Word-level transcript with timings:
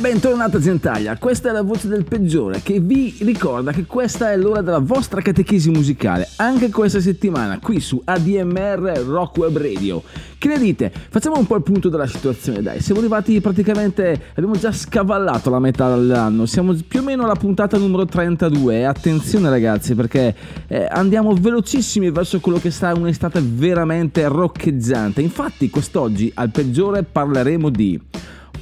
Bentornata 0.00 0.58
Gentaglia, 0.58 1.18
questa 1.18 1.50
è 1.50 1.52
la 1.52 1.60
voce 1.60 1.86
del 1.86 2.04
peggiore 2.04 2.62
che 2.62 2.80
vi 2.80 3.14
ricorda 3.20 3.70
che 3.70 3.84
questa 3.84 4.32
è 4.32 4.36
l'ora 4.38 4.62
della 4.62 4.78
vostra 4.78 5.20
catechesi 5.20 5.68
musicale, 5.68 6.26
anche 6.36 6.70
questa 6.70 7.00
settimana 7.00 7.58
qui 7.58 7.80
su 7.80 8.00
ADMR 8.02 9.02
Rock 9.04 9.36
Web 9.36 9.58
Radio. 9.58 10.02
Che 10.38 10.48
ne 10.48 10.58
dite? 10.58 10.90
Facciamo 11.10 11.36
un 11.36 11.46
po' 11.46 11.56
il 11.56 11.62
punto 11.62 11.90
della 11.90 12.06
situazione, 12.06 12.62
dai, 12.62 12.80
siamo 12.80 13.00
arrivati 13.00 13.42
praticamente, 13.42 14.18
abbiamo 14.30 14.56
già 14.56 14.72
scavallato 14.72 15.50
la 15.50 15.58
metà 15.58 15.94
dell'anno, 15.94 16.46
siamo 16.46 16.74
più 16.88 17.00
o 17.00 17.02
meno 17.02 17.24
alla 17.24 17.34
puntata 17.34 17.76
numero 17.76 18.06
32 18.06 18.78
e 18.78 18.84
attenzione 18.84 19.50
ragazzi 19.50 19.94
perché 19.94 20.34
eh, 20.66 20.88
andiamo 20.90 21.34
velocissimi 21.34 22.10
verso 22.10 22.40
quello 22.40 22.58
che 22.58 22.70
sarà 22.70 22.98
un'estate 22.98 23.42
veramente 23.44 24.26
roccheggiante. 24.28 25.20
Infatti 25.20 25.68
quest'oggi 25.68 26.32
al 26.36 26.48
peggiore 26.48 27.02
parleremo 27.02 27.68
di 27.68 28.00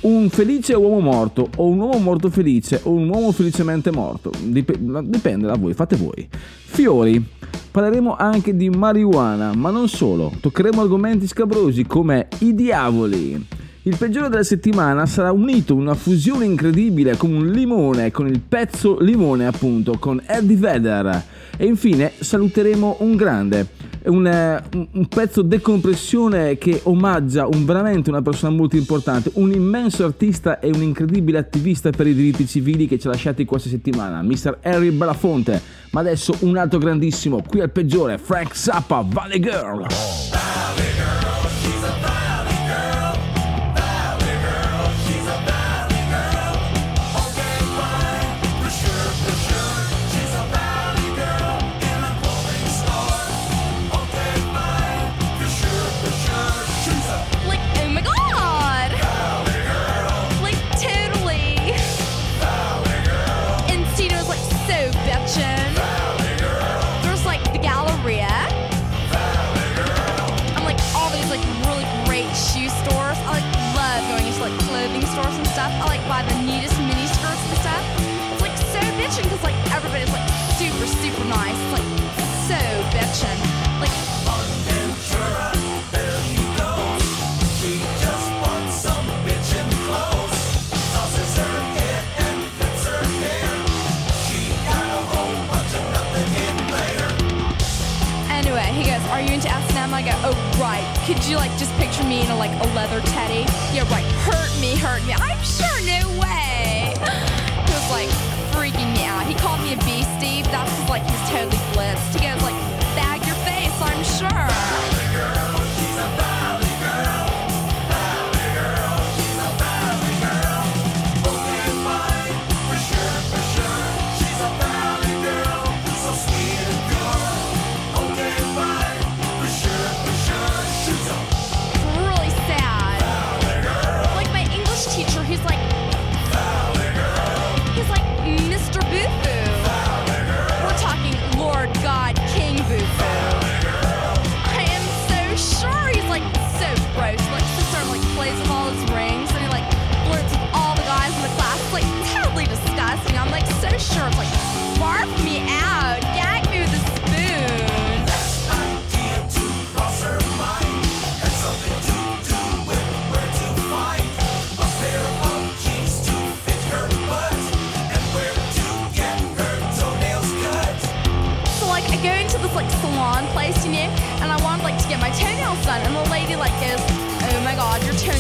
un 0.00 0.28
felice 0.30 0.74
uomo 0.74 1.00
morto 1.00 1.48
o 1.56 1.66
un 1.66 1.78
uomo 1.80 1.98
morto 1.98 2.30
felice 2.30 2.80
o 2.84 2.92
un 2.92 3.08
uomo 3.08 3.32
felicemente 3.32 3.90
morto. 3.90 4.30
Dip- 4.40 4.76
dipende 5.02 5.46
da 5.46 5.56
voi, 5.56 5.74
fate 5.74 5.96
voi. 5.96 6.28
Fiori. 6.30 7.36
Parleremo 7.70 8.16
anche 8.16 8.56
di 8.56 8.70
marijuana, 8.70 9.52
ma 9.54 9.70
non 9.70 9.88
solo. 9.88 10.32
Toccheremo 10.40 10.80
argomenti 10.80 11.26
scabrosi 11.26 11.84
come 11.86 12.28
i 12.38 12.54
diavoli. 12.54 13.46
Il 13.82 13.96
peggiore 13.96 14.28
della 14.28 14.42
settimana 14.42 15.06
sarà 15.06 15.32
unito 15.32 15.72
in 15.72 15.80
una 15.80 15.94
fusione 15.94 16.44
incredibile 16.44 17.16
come 17.16 17.36
un 17.36 17.48
limone 17.48 18.10
con 18.10 18.26
il 18.26 18.40
pezzo 18.40 18.98
limone 19.00 19.46
appunto 19.46 19.96
con 19.98 20.20
Eddie 20.26 20.56
Vedder. 20.56 21.24
E 21.56 21.64
infine 21.64 22.12
saluteremo 22.18 22.96
un 23.00 23.16
grande, 23.16 23.66
un, 24.08 24.26
eh, 24.26 24.62
un- 24.74 24.88
un 24.92 25.06
pezzo 25.06 25.42
decompressione 25.42 26.58
che 26.58 26.80
omaggia 26.84 27.46
un, 27.46 27.64
veramente 27.64 28.10
una 28.10 28.22
persona 28.22 28.54
molto 28.54 28.76
importante, 28.76 29.30
un 29.34 29.52
immenso 29.52 30.04
artista 30.04 30.60
e 30.60 30.70
un 30.70 30.82
incredibile 30.82 31.38
attivista 31.38 31.90
per 31.90 32.06
i 32.06 32.14
diritti 32.14 32.46
civili 32.46 32.86
che 32.86 32.98
ci 32.98 33.06
ha 33.06 33.10
lasciati 33.10 33.44
questa 33.44 33.68
settimana, 33.68 34.22
Mr. 34.22 34.58
Harry 34.62 34.90
Belafonte. 34.90 35.60
Ma 35.90 36.00
adesso 36.00 36.34
un 36.40 36.56
altro 36.56 36.78
grandissimo, 36.78 37.42
qui 37.46 37.60
al 37.60 37.70
peggiore, 37.70 38.18
Frank 38.18 38.54
Zappa, 38.54 39.04
Valley 39.08 39.40
Girl. 39.40 39.78
Like, 39.80 40.87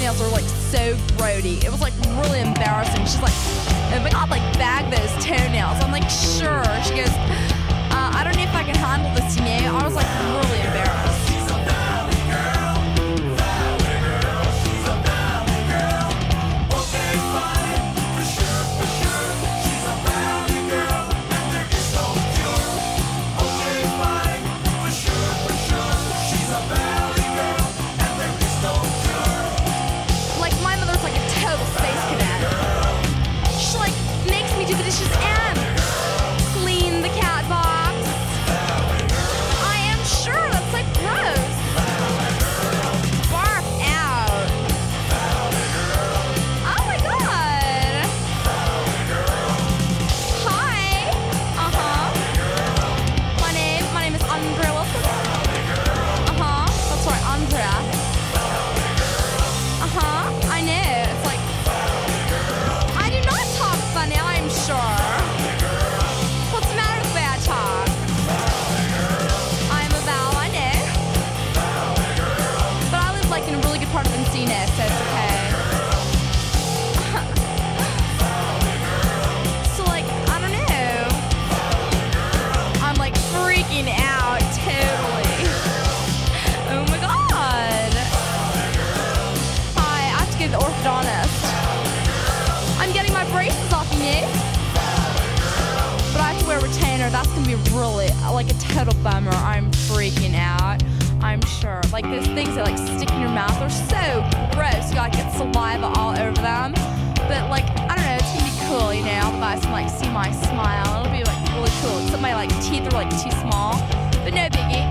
toenails 0.08 0.20
are 0.22 0.32
like 0.32 0.48
so 0.70 0.94
grody." 1.16 1.62
It 1.64 1.70
was 1.70 1.80
like 1.80 1.92
really 2.22 2.40
embarrassing. 2.40 3.04
She's 3.04 3.20
like, 3.20 3.34
"Oh 3.92 4.00
my 4.02 4.10
god, 4.10 4.30
like 4.30 4.42
bag 4.54 4.90
those 4.90 5.12
toenails." 5.24 5.80
I'm 5.82 5.92
like, 5.92 6.08
"Sure." 6.08 6.64
She 6.84 6.96
goes, 6.96 7.12
uh, 7.92 8.16
"I 8.16 8.22
don't 8.24 8.36
know 8.36 8.42
if 8.42 8.54
I 8.54 8.64
can 8.64 8.76
handle 8.76 9.12
this," 9.14 9.36
you 9.36 9.44
know. 9.44 9.76
I 9.76 9.84
was 9.84 9.94
like 9.94 10.08
really 10.08 10.67
really 97.70 98.08
like 98.32 98.50
a 98.50 98.58
total 98.58 98.94
bummer. 99.02 99.32
I'm 99.32 99.70
freaking 99.70 100.34
out. 100.34 100.82
I'm 101.22 101.40
sure. 101.42 101.80
Like 101.92 102.04
those 102.04 102.26
things 102.26 102.54
that 102.54 102.64
like 102.64 102.78
stick 102.78 103.10
in 103.10 103.20
your 103.20 103.30
mouth 103.30 103.60
are 103.60 103.70
so 103.70 104.22
gross. 104.54 104.88
You 104.90 104.96
gotta 104.96 105.16
get 105.16 105.32
saliva 105.32 105.86
all 105.98 106.10
over 106.18 106.40
them. 106.40 106.72
But 107.26 107.50
like 107.50 107.64
I 107.90 107.96
don't 107.96 108.06
know, 108.06 108.18
it's 108.18 108.30
gonna 108.32 108.44
be 108.44 108.56
cool. 108.66 108.94
You 108.94 109.04
know, 109.04 109.32
the 109.32 109.38
guys 109.38 109.60
can 109.62 109.72
like 109.72 109.90
see 109.90 110.08
my 110.10 110.30
smile. 110.46 111.00
It'll 111.00 111.12
be 111.12 111.24
like 111.24 111.40
really 111.54 111.70
cool. 111.82 111.98
Except 112.04 112.22
my 112.22 112.34
like 112.34 112.50
teeth 112.62 112.86
are 112.86 112.96
like 112.96 113.10
too 113.10 113.30
small. 113.42 113.74
But 114.22 114.34
no 114.34 114.48
biggie. 114.48 114.86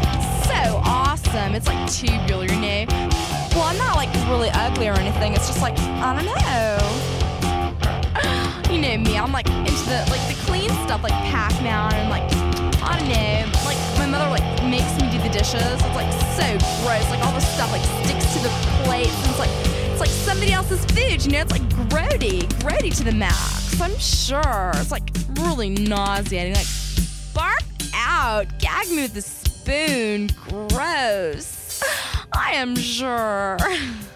So 0.45 0.81
awesome. 0.83 1.55
It's 1.55 1.67
like 1.67 1.89
tubular, 1.89 2.45
you 2.45 2.59
know. 2.59 2.85
Well, 3.55 3.63
I'm 3.63 3.77
not 3.77 3.95
like 3.95 4.13
really 4.27 4.49
ugly 4.53 4.87
or 4.87 4.93
anything. 4.93 5.33
It's 5.33 5.47
just 5.47 5.61
like 5.61 5.77
I 5.79 6.15
don't 6.15 6.25
know. 6.25 6.77
you 8.73 8.81
know 8.81 8.97
me. 8.97 9.17
I'm 9.17 9.31
like 9.31 9.47
into 9.47 9.85
the 9.87 10.05
like 10.11 10.27
the 10.27 10.35
clean 10.45 10.69
stuff, 10.85 11.03
like 11.03 11.13
Pac-Man 11.31 11.93
and 11.93 12.09
like 12.09 12.46
I 12.81 12.99
don't 12.99 13.09
know. 13.09 13.51
Like 13.65 13.77
my 13.97 14.05
mother 14.05 14.29
like 14.29 14.43
makes 14.63 14.91
me 15.01 15.09
do 15.11 15.21
the 15.21 15.29
dishes. 15.29 15.61
It's 15.61 15.95
like 15.95 16.11
so 16.35 16.47
gross. 16.83 17.09
Like 17.09 17.23
all 17.25 17.33
the 17.33 17.39
stuff 17.39 17.71
like 17.71 17.83
sticks 18.05 18.33
to 18.33 18.39
the 18.43 18.49
plates. 18.83 19.15
And 19.21 19.29
it's 19.29 19.39
like 19.39 19.49
it's 19.91 19.99
like 19.99 20.09
somebody 20.09 20.53
else's 20.53 20.85
food. 20.85 21.25
You 21.25 21.31
know, 21.31 21.41
it's 21.41 21.51
like 21.51 21.67
grody, 21.89 22.43
grody 22.61 22.95
to 22.97 23.03
the 23.03 23.11
max. 23.11 23.79
I'm 23.81 23.97
sure. 23.97 24.71
It's 24.75 24.91
like 24.91 25.09
really 25.39 25.69
nauseating. 25.69 26.53
Like 26.53 26.67
bark 27.33 27.63
out. 27.93 28.45
Gag 28.59 28.89
me 28.89 29.03
with 29.03 29.13
the 29.13 29.21
spoon. 29.21 30.29
Gross. 30.47 31.83
I 32.33 32.51
am 32.53 32.75
sure. 32.75 33.57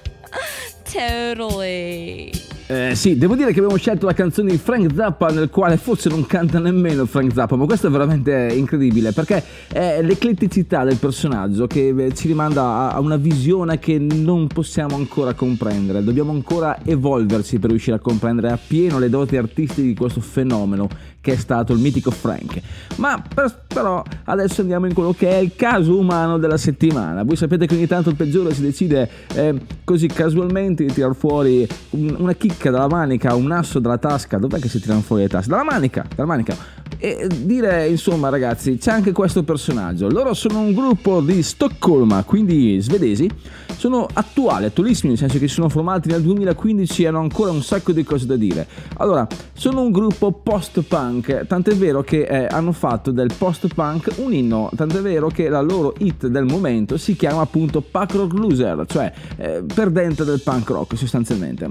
totally. 0.86 2.34
Eh, 2.72 2.96
sì, 2.96 3.18
devo 3.18 3.36
dire 3.36 3.52
che 3.52 3.60
abbiamo 3.60 3.76
scelto 3.76 4.06
la 4.06 4.14
canzone 4.14 4.52
di 4.52 4.58
Frank 4.58 4.94
Zappa 4.96 5.28
nel 5.28 5.50
quale 5.50 5.76
forse 5.76 6.08
non 6.08 6.26
canta 6.26 6.58
nemmeno 6.58 7.06
Frank 7.06 7.34
Zappa, 7.34 7.58
ma 7.58 7.66
questo 7.66 7.88
è 7.88 7.90
veramente 7.90 8.54
incredibile 8.56 9.12
perché 9.12 9.44
è 9.68 10.02
l'ecletticità 10.02 10.86
del 10.86 10.96
personaggio 10.96 11.68
che 11.68 11.90
eh, 11.90 12.14
ci 12.14 12.28
rimanda 12.30 12.94
a- 12.94 13.00
una 13.02 13.18
visione 13.18 13.78
che 13.78 14.00
non 14.00 14.48
possiamo 14.48 14.96
ancora 14.96 15.34
comprendere, 15.34 16.02
dobbiamo 16.02 16.32
ancora 16.32 16.78
evolverci 16.86 17.60
per 17.60 17.72
riuscire 17.72 17.98
a 17.98 18.00
comprendere 18.00 18.52
appieno 18.52 19.00
le 19.00 19.10
doti 19.10 19.36
artistiche 19.36 19.88
di 19.90 19.94
questo 19.94 20.22
fenomeno 20.22 20.88
che 21.22 21.34
è 21.34 21.36
stato 21.38 21.72
il 21.74 21.80
mitico 21.80 22.10
Frank. 22.12 22.60
Ma 22.98 23.22
per- 23.34 23.60
però 23.68 24.04
adesso 24.26 24.62
andiamo 24.62 24.88
in 24.88 24.94
quello 24.94 25.14
che 25.14 25.30
è 25.30 25.38
il 25.38 25.54
caso 25.56 25.98
umano 25.98 26.38
della 26.38 26.58
settimana. 26.58 27.24
Voi 27.24 27.36
sapete 27.36 27.68
che 27.68 27.76
ogni 27.76 27.88
tanto 27.88 28.10
il 28.10 28.16
peggiore 28.16 28.54
si 28.54 28.62
decide 28.62 29.10
eh, 29.36 29.56
così 29.84 30.08
casualmente 30.08 30.84
di 30.84 30.92
tirar 30.92 31.16
fuori 31.16 31.68
un- 31.92 32.16
una 32.18 32.34
chicca 32.34 32.72
dalla 32.72 32.88
manica, 32.88 33.36
un 33.36 33.52
asso 33.52 33.80
dalla 33.80 33.98
tasca. 34.00 34.38
Dov'è 34.38 34.60
che 34.60 34.68
si 34.68 34.82
tirano 34.82 35.02
fuori 35.02 35.22
le 35.24 35.30
tasche? 35.30 35.50
Dalla 35.50 35.64
manica, 35.64 36.06
dalla 36.16 36.28
manica. 36.28 36.80
E 36.98 37.28
dire, 37.46 37.88
insomma, 37.88 38.30
ragazzi, 38.30 38.78
c'è 38.78 38.92
anche 38.92 39.12
questo 39.12 39.44
personaggio. 39.44 40.10
Loro 40.10 40.34
sono 40.34 40.60
un 40.60 40.74
gruppo 40.74 41.22
di 41.22 41.42
Stoccolma, 41.42 42.24
quindi 42.24 42.80
svedesi. 42.82 43.30
Sono 43.78 44.06
attuali, 44.14 44.66
attualissimi, 44.66 45.10
nel 45.10 45.18
senso 45.18 45.40
che 45.40 45.48
si 45.48 45.56
sono 45.56 45.70
formati 45.70 46.10
nel 46.10 46.22
2015 46.22 47.02
e 47.04 47.08
hanno 47.08 47.20
ancora 47.22 47.50
un 47.50 47.64
sacco 47.64 47.92
di 47.94 48.04
cose 48.04 48.28
da 48.28 48.36
dire. 48.36 48.68
Allora, 48.98 49.26
sono 49.54 49.82
un 49.82 49.92
gruppo 49.92 50.32
post-punk, 50.32 51.10
tant'è 51.20 51.76
vero 51.76 52.02
che 52.02 52.22
eh, 52.22 52.48
hanno 52.50 52.72
fatto 52.72 53.12
del 53.12 53.32
post-punk 53.38 54.14
un 54.18 54.34
inno, 54.34 54.70
tant'è 54.76 55.02
vero 55.02 55.28
che 55.28 55.50
la 55.50 55.62
loro 55.62 55.94
hit 56.00 56.28
del 56.28 56.46
momento 56.46 56.98
si 56.98 57.16
chiama 57.16 57.42
appunto 57.42 57.82
Punk 57.82 58.14
Rock 58.14 58.34
Loser, 58.34 58.86
cioè 58.88 59.12
eh, 59.38 59.64
perdente 59.74 60.24
del 60.24 60.42
punk 60.42 60.70
rock 60.70 60.98
sostanzialmente. 60.98 61.68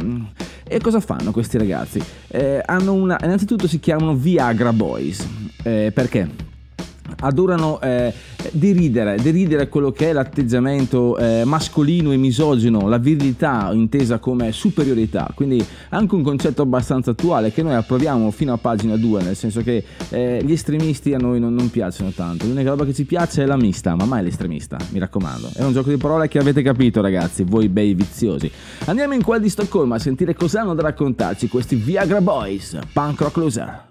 E 0.64 0.80
cosa 0.80 1.00
fanno 1.00 1.30
questi 1.32 1.58
ragazzi? 1.58 2.02
Eh, 2.28 2.62
hanno 2.64 2.92
una, 2.92 3.18
innanzitutto 3.22 3.66
si 3.66 3.80
chiamano 3.80 4.14
Viagra 4.14 4.72
Boys. 4.72 5.26
Eh, 5.62 5.90
perché? 5.92 6.49
Adorano 7.20 7.80
eh, 7.80 8.12
deridere, 8.52 9.16
deridere 9.16 9.68
quello 9.68 9.90
che 9.90 10.10
è 10.10 10.12
l'atteggiamento 10.12 11.16
eh, 11.16 11.42
mascolino 11.44 12.12
e 12.12 12.16
misogino, 12.16 12.88
la 12.88 12.98
virilità 12.98 13.70
intesa 13.72 14.18
come 14.18 14.52
superiorità, 14.52 15.30
quindi 15.34 15.64
anche 15.90 16.14
un 16.14 16.22
concetto 16.22 16.62
abbastanza 16.62 17.10
attuale 17.12 17.52
che 17.52 17.62
noi 17.62 17.74
approviamo 17.74 18.30
fino 18.30 18.52
a 18.52 18.58
pagina 18.58 18.96
2, 18.96 19.22
nel 19.22 19.36
senso 19.36 19.62
che 19.62 19.84
eh, 20.10 20.42
gli 20.44 20.52
estremisti 20.52 21.14
a 21.14 21.18
noi 21.18 21.40
non, 21.40 21.54
non 21.54 21.70
piacciono 21.70 22.10
tanto, 22.10 22.46
l'unica 22.46 22.70
roba 22.70 22.84
che 22.84 22.94
ci 22.94 23.04
piace 23.04 23.42
è 23.42 23.46
la 23.46 23.56
mista, 23.56 23.94
ma 23.94 24.04
mai 24.04 24.22
l'estremista, 24.22 24.76
mi 24.90 24.98
raccomando. 24.98 25.50
È 25.54 25.62
un 25.62 25.72
gioco 25.72 25.90
di 25.90 25.96
parole 25.96 26.28
che 26.28 26.38
avete 26.38 26.62
capito 26.62 27.00
ragazzi, 27.00 27.44
voi 27.44 27.68
bei 27.68 27.94
viziosi. 27.94 28.50
Andiamo 28.86 29.14
in 29.14 29.22
quel 29.22 29.40
di 29.40 29.48
Stoccolma 29.48 29.96
a 29.96 29.98
sentire 29.98 30.34
cosa 30.34 30.60
hanno 30.60 30.74
da 30.74 30.82
raccontarci 30.82 31.48
questi 31.48 31.76
Viagra 31.76 32.20
Boys, 32.20 32.78
punk 32.92 33.20
rock 33.20 33.36
loser. 33.36 33.89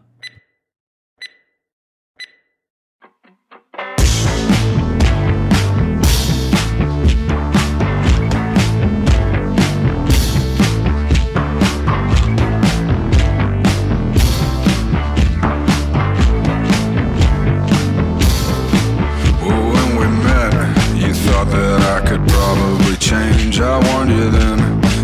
I 23.61 23.77
warned 23.91 24.11
you 24.11 24.29
then 24.29 24.57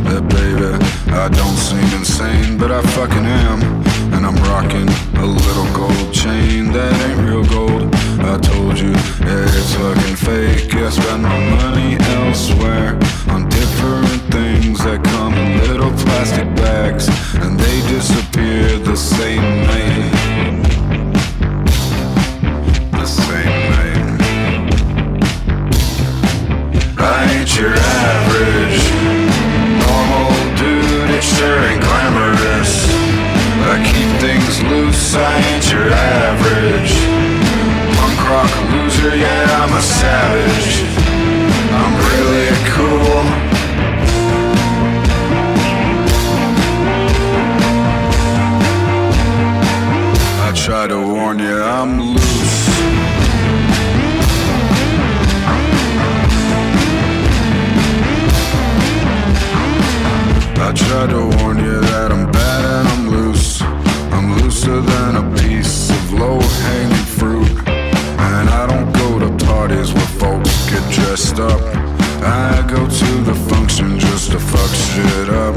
that, 0.06 0.24
baby, 0.30 0.72
I 1.12 1.28
don't 1.28 1.58
seem 1.58 2.00
insane, 2.00 2.58
but 2.58 2.72
I 2.72 2.82
fucking 2.96 3.26
am. 3.26 3.60
And 4.14 4.26
I'm 4.26 4.36
rocking 4.48 4.88
a 5.20 5.26
little 5.26 5.68
gold 5.76 6.14
chain 6.14 6.72
that 6.72 6.94
ain't 7.04 7.20
real 7.28 7.44
gold. 7.44 7.94
I 8.24 8.40
told 8.40 8.80
you 8.80 8.94
that 9.28 9.52
it's 9.52 9.76
fucking 9.76 10.16
fake. 10.16 10.74
I 10.74 10.90
spend 10.90 11.24
my 11.24 11.40
money 11.60 11.98
elsewhere 12.16 12.96
on 13.28 13.50
different 13.50 14.22
things 14.32 14.80
that 14.86 15.04
come 15.04 15.34
in 15.34 15.68
little 15.68 15.92
plastic 16.06 16.48
bags, 16.56 17.10
and 17.44 17.60
they 17.60 17.82
disappear 17.92 18.80
the 18.80 18.96
same 18.96 19.68
night. 19.68 20.15
I 27.56 27.58
ain't 27.58 27.64
your 27.64 27.78
average 27.78 28.84
normal 29.80 30.36
dude. 30.58 31.10
It 31.10 31.24
sure 31.24 31.60
ain't 31.64 31.82
glamorous. 31.82 32.90
I 33.64 33.80
keep 33.80 34.10
things 34.20 34.62
loose. 34.64 35.16
I 35.16 35.40
ain't 35.40 35.72
your 35.72 35.90
average 35.90 37.00
punk 37.96 38.20
rock 38.30 38.52
loser. 38.72 39.16
Yeah, 39.16 39.64
I'm 39.64 39.72
a 39.72 39.82
savage. 39.82 40.84
I'm 41.72 41.96
really 42.12 42.52
cool. 42.76 43.24
I 50.44 50.52
try 50.54 50.88
to 50.88 50.98
warn 51.00 51.40
you, 51.40 51.64
I'm 51.64 52.02
loose. 52.02 52.95
I 60.66 60.72
try 60.74 61.06
to 61.06 61.22
warn 61.38 61.60
you 61.60 61.80
that 61.80 62.12
I'm 62.12 62.26
bad 62.32 62.66
and 62.66 62.88
I'm 62.88 63.08
loose. 63.12 63.62
I'm 64.16 64.36
looser 64.38 64.82
than 64.82 65.16
a 65.18 65.26
piece 65.38 65.92
of 65.92 66.14
low 66.14 66.40
hanging 66.40 67.06
fruit. 67.20 67.52
And 67.70 68.50
I 68.50 68.66
don't 68.66 68.92
go 68.92 69.20
to 69.20 69.46
parties 69.46 69.94
where 69.94 70.12
folks 70.18 70.50
get 70.72 70.82
dressed 70.92 71.40
up. 71.40 71.62
I 72.24 72.66
go 72.68 72.82
to 72.82 73.12
the 73.30 73.36
function 73.48 74.00
just 74.00 74.32
to 74.32 74.40
fuck 74.40 74.72
shit 74.90 75.30
up. 75.30 75.56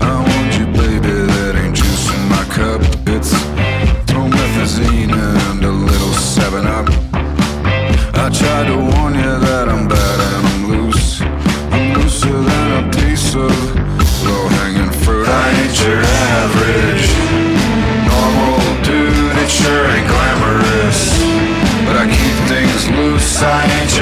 I 0.00 0.14
warned 0.28 0.54
you, 0.56 0.66
baby, 0.80 1.14
that 1.34 1.54
ain't 1.54 1.76
juice 1.76 2.08
in 2.08 2.22
my 2.30 2.44
cup. 2.56 2.80
It's 3.06 3.34
promethazine 4.08 5.12
and 5.12 5.62
a 5.62 5.70
little 5.70 6.14
7 6.14 6.66
up. 6.66 6.88
I 8.16 8.30
tried 8.32 8.66
to 8.68 8.78
warn 8.78 9.14
you 9.14 9.32
that 9.44 9.68
I'm 9.68 9.73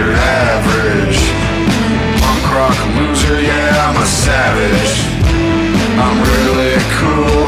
your 0.03 0.15
average. 0.15 1.21
Punk 2.23 2.45
rock 2.57 2.79
loser, 2.97 3.41
yeah, 3.41 3.87
I'm 3.87 3.97
a 4.03 4.07
savage. 4.07 4.95
I'm 6.05 6.19
really 6.31 6.77
cool. 6.99 7.47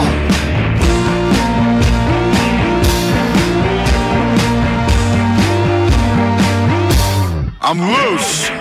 I'm 7.61 7.81
loose! 7.81 8.54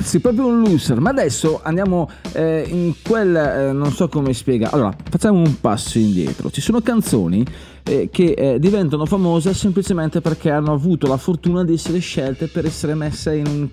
Ragazzi, 0.00 0.20
proprio 0.20 0.46
un 0.46 0.60
loser, 0.60 0.98
ma 0.98 1.10
adesso 1.10 1.60
andiamo 1.62 2.08
eh, 2.32 2.64
in 2.66 2.94
quel, 3.02 3.36
eh, 3.36 3.72
non 3.72 3.92
so 3.92 4.08
come 4.08 4.32
spiega, 4.32 4.70
allora 4.70 4.94
facciamo 5.10 5.38
un 5.38 5.60
passo 5.60 5.98
indietro, 5.98 6.50
ci 6.50 6.62
sono 6.62 6.80
canzoni 6.80 7.44
eh, 7.84 8.08
che 8.10 8.32
eh, 8.32 8.58
diventano 8.58 9.04
famose 9.04 9.52
semplicemente 9.52 10.22
perché 10.22 10.50
hanno 10.50 10.72
avuto 10.72 11.06
la 11.06 11.18
fortuna 11.18 11.64
di 11.64 11.74
essere 11.74 11.98
scelte 11.98 12.46
per 12.46 12.64
essere 12.64 12.94
messe 12.94 13.36
in 13.36 13.46
un 13.46 13.68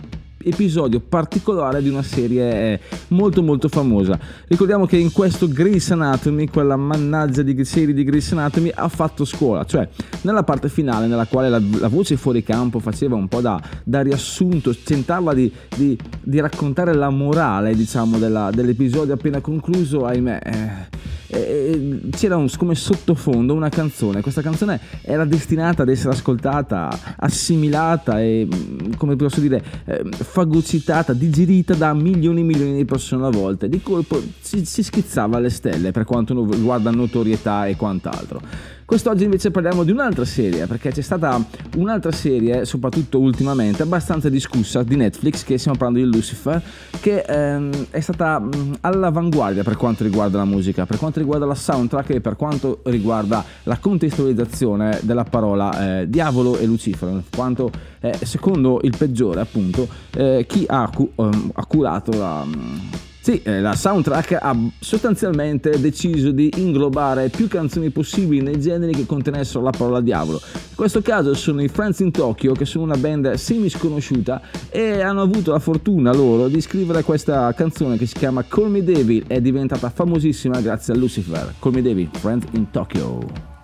episodio 0.47 0.99
particolare 0.99 1.81
di 1.81 1.89
una 1.89 2.03
serie 2.03 2.51
eh, 2.51 2.79
molto 3.09 3.41
molto 3.43 3.67
famosa. 3.67 4.17
Ricordiamo 4.47 4.85
che 4.85 4.97
in 4.97 5.11
questo 5.11 5.47
Grey's 5.47 5.91
Anatomy, 5.91 6.47
quella 6.47 6.75
mannaggia 6.75 7.41
di 7.41 7.63
serie 7.65 7.93
di 7.93 8.03
Grey's 8.03 8.31
Anatomy, 8.31 8.71
ha 8.73 8.87
fatto 8.87 9.25
scuola, 9.25 9.65
cioè 9.65 9.87
nella 10.21 10.43
parte 10.43 10.69
finale 10.69 11.07
nella 11.07 11.25
quale 11.25 11.49
la, 11.49 11.61
la 11.79 11.87
voce 11.87 12.17
fuori 12.17 12.43
campo 12.43 12.79
faceva 12.79 13.15
un 13.15 13.27
po' 13.27 13.41
da, 13.41 13.61
da 13.83 14.01
riassunto, 14.01 14.75
tentava 14.75 15.33
di, 15.33 15.51
di- 15.75 15.97
di 16.23 16.39
raccontare 16.39 16.93
la 16.93 17.09
morale 17.09 17.75
diciamo 17.75 18.17
della- 18.17 18.49
dell'episodio 18.51 19.13
appena 19.13 19.41
concluso, 19.41 20.05
ahimè. 20.05 20.39
eh, 20.43 20.95
eh, 21.29 21.99
c'era 22.11 22.37
un, 22.37 22.47
come 22.57 22.73
sottofondo 22.73 23.53
una 23.53 23.69
canzone, 23.69 24.21
questa 24.21 24.41
canzone 24.41 24.79
era 25.01 25.25
destinata 25.25 25.81
ad 25.81 25.89
essere 25.89 26.13
ascoltata, 26.13 26.89
assimilata 27.17 28.21
e 28.21 28.47
mm, 28.47 28.93
come 28.95 29.15
posso 29.15 29.39
dire 29.41 29.61
eh, 29.85 30.03
fagocitata, 30.37 31.13
digerita 31.13 31.73
da 31.73 31.95
milioni 31.95 32.41
e 32.41 32.43
milioni 32.43 32.75
di 32.75 32.85
persone 32.85 33.25
a 33.25 33.31
volte. 33.31 33.67
Di 33.67 33.81
colpo 33.81 34.21
si, 34.39 34.65
si 34.65 34.83
schizzava 34.83 35.37
alle 35.37 35.49
stelle 35.49 35.89
per 35.91 36.03
quanto 36.03 36.35
riguarda 36.51 36.91
notorietà 36.91 37.65
e 37.65 37.75
quant'altro. 37.75 38.41
Quest'oggi 38.87 39.25
invece 39.25 39.51
parliamo 39.51 39.83
di 39.83 39.91
un'altra 39.91 40.23
serie, 40.23 40.65
perché 40.65 40.91
c'è 40.91 41.01
stata 41.01 41.43
un'altra 41.75 42.13
serie, 42.13 42.63
soprattutto 42.63 43.19
ultimamente, 43.19 43.83
abbastanza 43.83 44.29
discussa 44.29 44.81
di 44.81 44.95
Netflix, 44.95 45.43
che 45.43 45.57
stiamo 45.57 45.77
parlando 45.77 46.05
di 46.07 46.15
Lucifer, 46.15 46.63
che 47.01 47.19
ehm, 47.19 47.87
è 47.89 47.99
stata 47.99 48.39
mh, 48.39 48.77
all'avanguardia 48.79 49.61
per 49.63 49.75
quanto 49.75 50.05
riguarda 50.05 50.37
la 50.37 50.45
musica, 50.45 50.85
per 50.85 50.97
quanto 50.99 51.19
riguarda 51.19 51.45
la 51.45 51.53
soundtrack 51.53 52.11
e 52.11 52.21
per 52.21 52.37
quanto 52.37 52.79
riguarda 52.85 53.43
la 53.63 53.77
contestualizzazione 53.77 55.01
della 55.03 55.25
parola 55.25 55.99
eh, 55.99 56.09
diavolo 56.09 56.57
e 56.57 56.65
Lucifero, 56.65 57.21
quanto 57.35 57.69
eh, 57.99 58.17
secondo 58.23 58.79
il 58.83 58.95
peggiore 58.97 59.41
appunto 59.41 59.85
eh, 60.15 60.45
chi 60.47 60.63
ha, 60.65 60.89
cu- 60.95 61.11
ehm, 61.13 61.51
ha 61.55 61.65
curato 61.65 62.17
la... 62.17 62.45
mh, 62.45 63.05
sì, 63.27 63.41
eh, 63.43 63.59
la 63.59 63.75
soundtrack 63.75 64.37
ha 64.39 64.55
sostanzialmente 64.79 65.81
deciso 65.81 66.31
di 66.31 66.49
inglobare 66.55 67.27
più 67.27 67.49
canzoni 67.49 67.89
possibili 67.89 68.41
nei 68.41 68.57
generi 68.57 68.93
che 68.93 69.05
contenessero 69.05 69.61
la 69.61 69.71
parola 69.71 69.99
diavolo. 69.99 70.39
In 70.53 70.75
questo 70.75 71.01
caso 71.01 71.33
sono 71.33 71.61
i 71.61 71.67
Friends 71.67 71.99
in 71.99 72.11
Tokyo, 72.11 72.53
che 72.53 72.63
sono 72.63 72.85
una 72.85 72.95
band 72.95 73.33
semi 73.33 73.67
sconosciuta 73.67 74.39
e 74.69 75.01
hanno 75.01 75.23
avuto 75.23 75.51
la 75.51 75.59
fortuna 75.59 76.13
loro 76.13 76.47
di 76.47 76.61
scrivere 76.61 77.03
questa 77.03 77.51
canzone 77.51 77.97
che 77.97 78.05
si 78.05 78.13
chiama 78.13 78.45
Call 78.47 78.69
Me 78.69 78.81
Devil, 78.81 79.25
è 79.27 79.41
diventata 79.41 79.89
famosissima 79.89 80.61
grazie 80.61 80.93
a 80.93 80.95
Lucifer. 80.95 81.55
Call 81.59 81.73
Me 81.73 81.81
Devil, 81.81 82.07
Friends 82.13 82.45
in 82.51 82.71
Tokyo. 82.71 83.56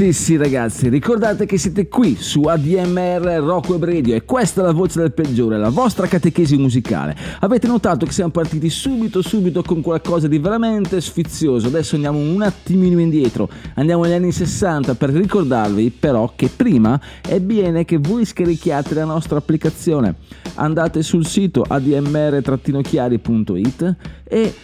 Sì 0.00 0.14
sì 0.14 0.38
ragazzi, 0.38 0.88
ricordate 0.88 1.44
che 1.44 1.58
siete 1.58 1.86
qui 1.86 2.16
su 2.18 2.44
ADMR 2.44 3.42
Rock 3.42 3.68
Web 3.68 3.84
Radio 3.84 4.14
e 4.14 4.24
questa 4.24 4.62
è 4.62 4.64
la 4.64 4.72
voce 4.72 4.98
del 4.98 5.12
peggiore, 5.12 5.58
la 5.58 5.68
vostra 5.68 6.06
catechesi 6.06 6.56
musicale. 6.56 7.14
Avete 7.40 7.66
notato 7.66 8.06
che 8.06 8.12
siamo 8.12 8.30
partiti 8.30 8.70
subito 8.70 9.20
subito 9.20 9.62
con 9.62 9.82
qualcosa 9.82 10.26
di 10.26 10.38
veramente 10.38 10.98
sfizioso, 11.02 11.66
adesso 11.66 11.96
andiamo 11.96 12.18
un 12.18 12.40
attimino 12.40 12.98
indietro, 12.98 13.50
andiamo 13.74 14.04
negli 14.04 14.14
anni 14.14 14.32
60 14.32 14.94
per 14.94 15.10
ricordarvi 15.10 15.90
però 15.90 16.32
che 16.34 16.48
prima 16.48 16.98
è 17.20 17.38
bene 17.38 17.84
che 17.84 17.98
voi 17.98 18.24
scarichiate 18.24 18.94
la 18.94 19.04
nostra 19.04 19.36
applicazione. 19.36 20.14
Andate 20.54 21.02
sul 21.02 21.26
sito 21.26 21.62
admr-chiari.it 21.68 23.96
e 24.24 24.54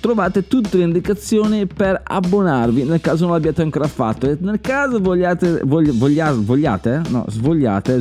trovate 0.00 0.46
tutte 0.46 0.76
le 0.76 0.84
indicazioni 0.84 1.66
per 1.66 2.00
abbonarvi 2.02 2.84
nel 2.84 3.00
caso 3.00 3.24
non 3.24 3.34
l'abbiate 3.34 3.62
ancora 3.62 3.86
fatto. 3.86 4.26
E 4.26 4.36
nel 4.40 4.60
caso 4.60 4.98
vogliate 5.00 5.60
voglia- 5.64 5.92
voglia- 5.94 6.32
vogliate 6.32 7.02
no 7.08 7.24
svogliate 7.28 7.98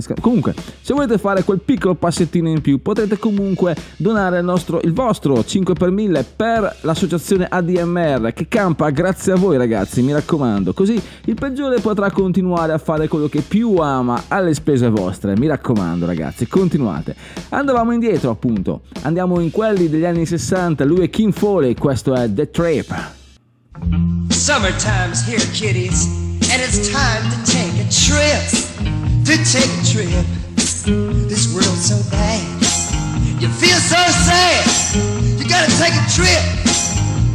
sca- 0.00 0.14
comunque 0.20 0.54
se 0.80 0.92
volete 0.94 1.18
fare 1.18 1.44
quel 1.44 1.60
piccolo 1.60 1.94
passettino 1.94 2.48
in 2.48 2.60
più 2.60 2.80
potrete 2.80 3.18
comunque 3.18 3.76
donare 3.96 4.38
il, 4.38 4.44
nostro, 4.44 4.80
il 4.82 4.92
vostro 4.92 5.44
5 5.44 5.74
per 5.74 5.90
1000 5.90 6.24
per 6.36 6.76
l'associazione 6.82 7.46
ADMR 7.48 8.32
che 8.32 8.48
campa 8.48 8.90
grazie 8.90 9.32
a 9.32 9.36
voi 9.36 9.56
ragazzi 9.56 10.02
mi 10.02 10.12
raccomando. 10.12 10.72
Così 10.72 11.00
il 11.24 11.34
peggiore 11.34 11.80
potrà 11.80 12.10
continuare 12.10 12.72
a 12.72 12.78
fare 12.78 13.08
quello 13.08 13.28
che 13.28 13.40
più 13.40 13.76
ama 13.76 14.24
alle 14.28 14.54
spese 14.54 14.88
vostre 14.88 15.36
mi 15.36 15.46
raccomando 15.46 16.06
ragazzi 16.06 16.46
continuate. 16.46 17.14
Andavamo 17.50 17.92
indietro 17.92 18.30
appunto. 18.30 18.82
Andiamo 19.02 19.40
in 19.40 19.50
quelli 19.50 19.88
degli 19.88 20.04
anni 20.04 20.26
60 20.26 20.84
lui 20.92 21.06
è 21.06 21.10
Kim 21.10 21.32
Foley 21.32 21.74
questo 21.74 22.14
è 22.14 22.32
The 22.32 22.50
Trip 22.50 23.20
Summertime's 24.30 25.24
here, 25.24 25.40
kiddies, 25.54 26.06
and 26.50 26.60
it's 26.60 26.90
time 26.90 27.22
to 27.30 27.38
take 27.46 27.72
a 27.78 27.86
trip. 27.88 28.42
To 29.24 29.34
take 29.46 29.70
a 29.70 29.82
trip. 29.86 30.26
This 31.28 31.52
world's 31.54 31.86
so 31.86 31.98
bad. 32.10 32.42
You 33.40 33.48
feel 33.48 33.78
so 33.78 34.02
sad. 34.26 34.66
You 35.38 35.48
gotta 35.48 35.70
take 35.78 35.94
a 35.94 36.06
trip 36.10 36.42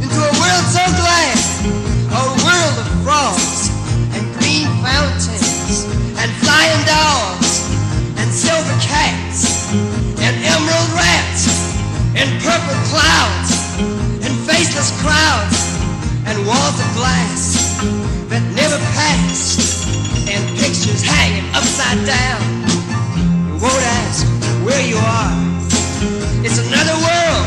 into 0.04 0.18
a 0.20 0.32
world 0.36 0.66
so 0.68 0.84
glad. 1.00 1.38
A 2.12 2.22
world 2.44 2.76
of 2.78 2.88
frogs 3.02 3.70
and 4.12 4.24
green 4.38 4.68
fountains 4.84 5.84
and 6.20 6.30
flying 6.44 6.82
dogs 6.84 7.66
and 8.20 8.30
silver 8.30 8.76
cats 8.84 9.72
and 10.20 10.36
emerald 10.44 10.90
rats 10.92 11.67
and 12.18 12.30
purple 12.42 12.74
clouds 12.90 13.78
and 14.26 14.34
faceless 14.42 14.90
crowds 14.98 15.58
and 16.26 16.34
walls 16.46 16.74
of 16.82 16.88
glass 16.98 17.78
that 18.26 18.42
never 18.58 18.74
passed 18.98 19.86
and 20.26 20.42
pictures 20.58 20.98
hanging 20.98 21.46
upside 21.54 22.02
down. 22.02 22.42
You 23.46 23.54
won't 23.62 23.84
ask 24.02 24.26
where 24.66 24.82
you 24.82 24.98
are. 24.98 25.30
It's 26.42 26.58
another 26.58 26.98
world. 27.06 27.46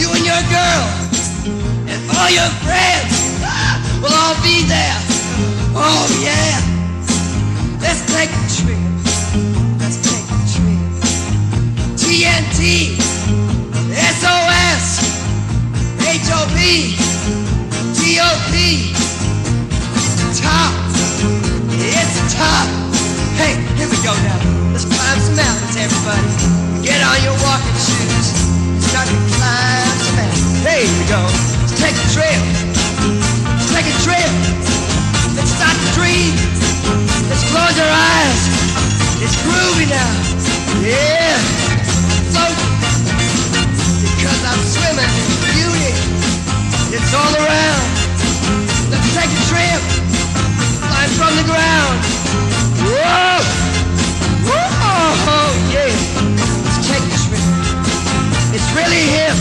You 0.00 0.08
and 0.08 0.24
your 0.24 0.42
girl 0.48 0.84
and 1.84 2.00
all 2.16 2.30
your 2.32 2.48
friends 2.64 3.12
will 4.00 4.16
all 4.16 4.40
be 4.40 4.64
there. 4.64 4.98
Oh 5.76 6.08
yeah. 6.24 6.56
Let's 7.84 8.00
take 8.08 8.32
a 8.32 8.44
trip. 8.56 8.80
Let's 9.76 10.00
take 10.00 10.24
a 10.32 10.40
trip. 10.48 10.80
TNT, 12.00 13.19
HOB, 14.80 16.56
TOP. 17.92 18.54
It's 19.92 20.40
top. 20.40 20.72
It's 21.76 22.16
top. 22.32 22.64
Hey, 23.36 23.60
here 23.76 23.88
we 23.92 24.00
go 24.00 24.16
now. 24.24 24.40
Let's 24.72 24.88
climb 24.88 25.20
some 25.20 25.36
mountains, 25.36 25.76
everybody. 25.76 26.32
Get 26.80 26.96
on 27.04 27.20
your 27.20 27.36
walking 27.44 27.76
shoes. 27.76 28.32
Start 28.88 29.04
to 29.04 29.20
climb 29.36 29.96
some 30.00 30.16
mountains. 30.16 30.64
Here 30.64 30.88
we 30.88 31.04
go. 31.12 31.20
Let's 31.60 31.76
take 31.76 31.96
a 32.00 32.06
trip. 32.16 32.40
Let's 33.52 33.68
take 33.76 33.84
a 33.84 33.96
trip. 34.00 34.32
Let's 35.36 35.52
start 35.52 35.76
to 35.76 35.88
dream. 35.92 36.32
Let's 37.28 37.44
close 37.52 37.76
our 37.76 37.92
eyes. 37.92 38.42
It's 39.20 39.36
groovy 39.44 39.92
now. 39.92 40.08
Yeah. 40.80 41.79
Because 44.20 44.44
I'm 44.44 44.60
swimming 44.68 45.08
in 45.16 45.32
beauty. 45.48 45.96
It's 46.92 47.08
all 47.16 47.32
around. 47.40 47.88
Let's 48.92 49.08
take 49.16 49.32
a 49.32 49.42
trip. 49.48 49.80
Climb 50.84 51.08
from 51.16 51.32
the 51.40 51.46
ground. 51.48 51.96
Whoa! 52.84 53.40
Whoa! 54.44 54.60
Oh 55.24 55.52
yeah. 55.72 55.88
Let's 56.68 56.84
take 56.84 57.00
a 57.00 57.16
trip. 57.24 57.40
It's 58.52 58.68
really 58.76 59.08
hip. 59.08 59.32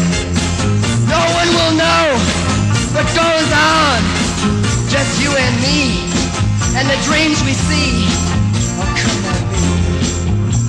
No 1.12 1.28
one 1.36 1.50
will 1.60 1.76
know 1.76 2.16
what 2.96 3.04
goes 3.12 3.52
on. 3.52 4.00
Just 4.88 5.20
you 5.20 5.36
and 5.36 5.56
me. 5.60 6.08
And 6.80 6.88
the 6.88 6.96
dreams 7.04 7.44
we 7.44 7.52
see. 7.52 8.08
Oh, 8.80 8.88
come 8.96 9.28
on, 9.28 9.44
baby. 9.52 10.08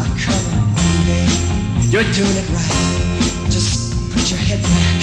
Oh, 0.02 0.10
come 0.18 0.44
on, 0.58 0.98
baby. 1.06 1.86
You're 1.94 2.10
doing 2.10 2.36
it 2.42 2.50
right. 2.50 3.09
Yeah. 4.50 4.99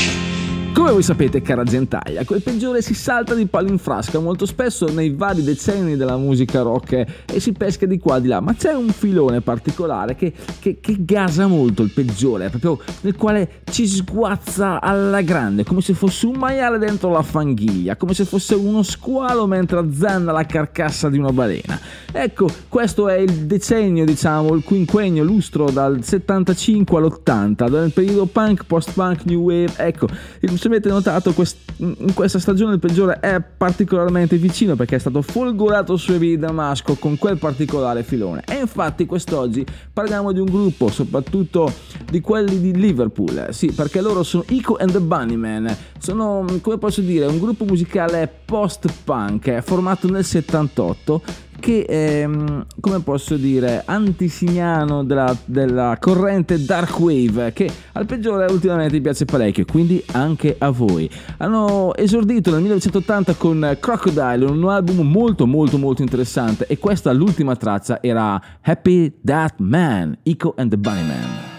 Come 0.77 0.91
voi 0.91 1.01
sapete, 1.01 1.41
cara 1.41 1.63
gentaglia, 1.63 2.23
quel 2.23 2.43
peggiore 2.43 2.83
si 2.83 2.93
salta 2.93 3.33
di 3.33 3.47
palo 3.47 3.67
in 3.67 3.79
frasca 3.79 4.19
molto 4.19 4.45
spesso 4.45 4.85
nei 4.85 5.09
vari 5.09 5.41
decenni 5.41 5.97
della 5.97 6.17
musica 6.17 6.61
rock 6.61 7.03
e 7.25 7.39
si 7.39 7.51
pesca 7.51 7.87
di 7.87 7.97
qua 7.97 8.17
e 8.17 8.21
di 8.21 8.27
là, 8.27 8.41
ma 8.41 8.53
c'è 8.53 8.73
un 8.73 8.89
filone 8.89 9.41
particolare 9.41 10.15
che, 10.15 10.31
che- 10.59 10.77
che 10.79 10.97
gasa 10.99 11.47
molto 11.47 11.81
il 11.81 11.89
peggiore, 11.91 12.49
proprio 12.49 12.79
nel 13.01 13.15
quale 13.15 13.63
ci 13.71 13.87
sguazza 13.87 14.79
alla 14.79 15.21
grande, 15.21 15.63
come 15.63 15.81
se 15.81 15.95
fosse 15.95 16.27
un 16.27 16.35
maiale 16.37 16.77
dentro 16.77 17.09
la 17.11 17.23
fanghiglia, 17.23 17.95
come 17.95 18.13
se 18.13 18.23
fosse 18.25 18.53
uno 18.53 18.83
squalo 18.83 19.47
mentre 19.47 19.79
azzanna 19.79 20.31
la 20.31 20.45
carcassa 20.45 21.09
di 21.09 21.17
una 21.17 21.31
balena. 21.33 21.77
Ecco, 22.11 22.47
questo 22.69 23.09
è 23.09 23.15
il 23.17 23.47
decennio, 23.47 24.05
diciamo, 24.05 24.53
il 24.53 24.63
quinquennio 24.63 25.23
lustro 25.23 25.71
dal 25.71 26.03
75 26.03 26.97
all'80, 26.99 27.67
nel 27.67 27.91
periodo 27.91 28.27
punk, 28.27 28.63
post-punk, 28.65 29.25
new 29.25 29.41
wave. 29.41 29.73
Ecco, 29.77 30.07
il- 30.41 30.65
se 30.67 30.73
avete 30.73 30.89
notato, 30.89 31.33
quest- 31.33 31.57
in 31.77 32.13
questa 32.13 32.39
stagione 32.39 32.73
il 32.73 32.79
peggiore 32.79 33.19
è 33.19 33.41
particolarmente 33.41 34.35
vicino 34.37 34.75
perché 34.75 34.97
è 34.97 34.99
stato 34.99 35.21
folgorato 35.21 35.95
sui 35.95 36.17
via 36.17 36.29
di 36.31 36.37
Damasco 36.37 36.95
con 36.95 37.17
quel 37.17 37.37
particolare 37.37 38.03
filone. 38.03 38.43
E 38.45 38.55
infatti 38.55 39.05
quest'oggi 39.05 39.65
parliamo 39.93 40.31
di 40.31 40.39
un 40.39 40.45
gruppo, 40.45 40.89
soprattutto 40.89 41.71
di 42.09 42.19
quelli 42.19 42.59
di 42.59 42.75
Liverpool. 42.75 43.47
Sì, 43.51 43.71
perché 43.71 44.01
loro 44.01 44.23
sono 44.23 44.43
Ico 44.49 44.75
and 44.75 44.91
the 44.91 44.99
Bunnymen. 44.99 45.75
Sono, 45.99 46.45
come 46.61 46.77
posso 46.77 47.01
dire, 47.01 47.25
un 47.25 47.39
gruppo 47.39 47.63
musicale 47.65 48.29
post-punk 48.45 49.61
formato 49.61 50.09
nel 50.09 50.25
78 50.25 51.21
anche, 51.57 51.85
ehm, 51.85 52.65
come 52.79 52.99
posso 53.01 53.35
dire, 53.35 53.81
antisignano 53.85 55.03
della, 55.03 55.35
della 55.45 55.97
corrente 55.99 56.63
Dark 56.63 56.99
Wave, 56.99 57.51
che 57.51 57.69
al 57.93 58.05
peggiore 58.05 58.45
ultimamente 58.51 59.01
piace 59.01 59.25
parecchio, 59.25 59.65
quindi 59.65 60.03
anche 60.11 60.55
a 60.57 60.69
voi. 60.69 61.09
Hanno 61.37 61.95
esordito 61.95 62.51
nel 62.51 62.61
1980 62.61 63.33
con 63.33 63.77
Crocodile, 63.79 64.45
un 64.45 64.69
album 64.69 64.99
molto 65.09 65.47
molto 65.47 65.77
molto 65.79 66.03
interessante, 66.03 66.67
e 66.67 66.77
questa 66.77 67.11
l'ultima 67.11 67.55
traccia 67.55 68.01
era 68.01 68.39
Happy 68.61 69.13
That 69.23 69.55
Man, 69.57 70.15
Ico 70.23 70.53
and 70.57 70.69
the 70.69 70.77
Bunnyman. 70.77 71.55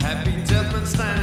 Happy 0.00 0.42
death 0.46 1.15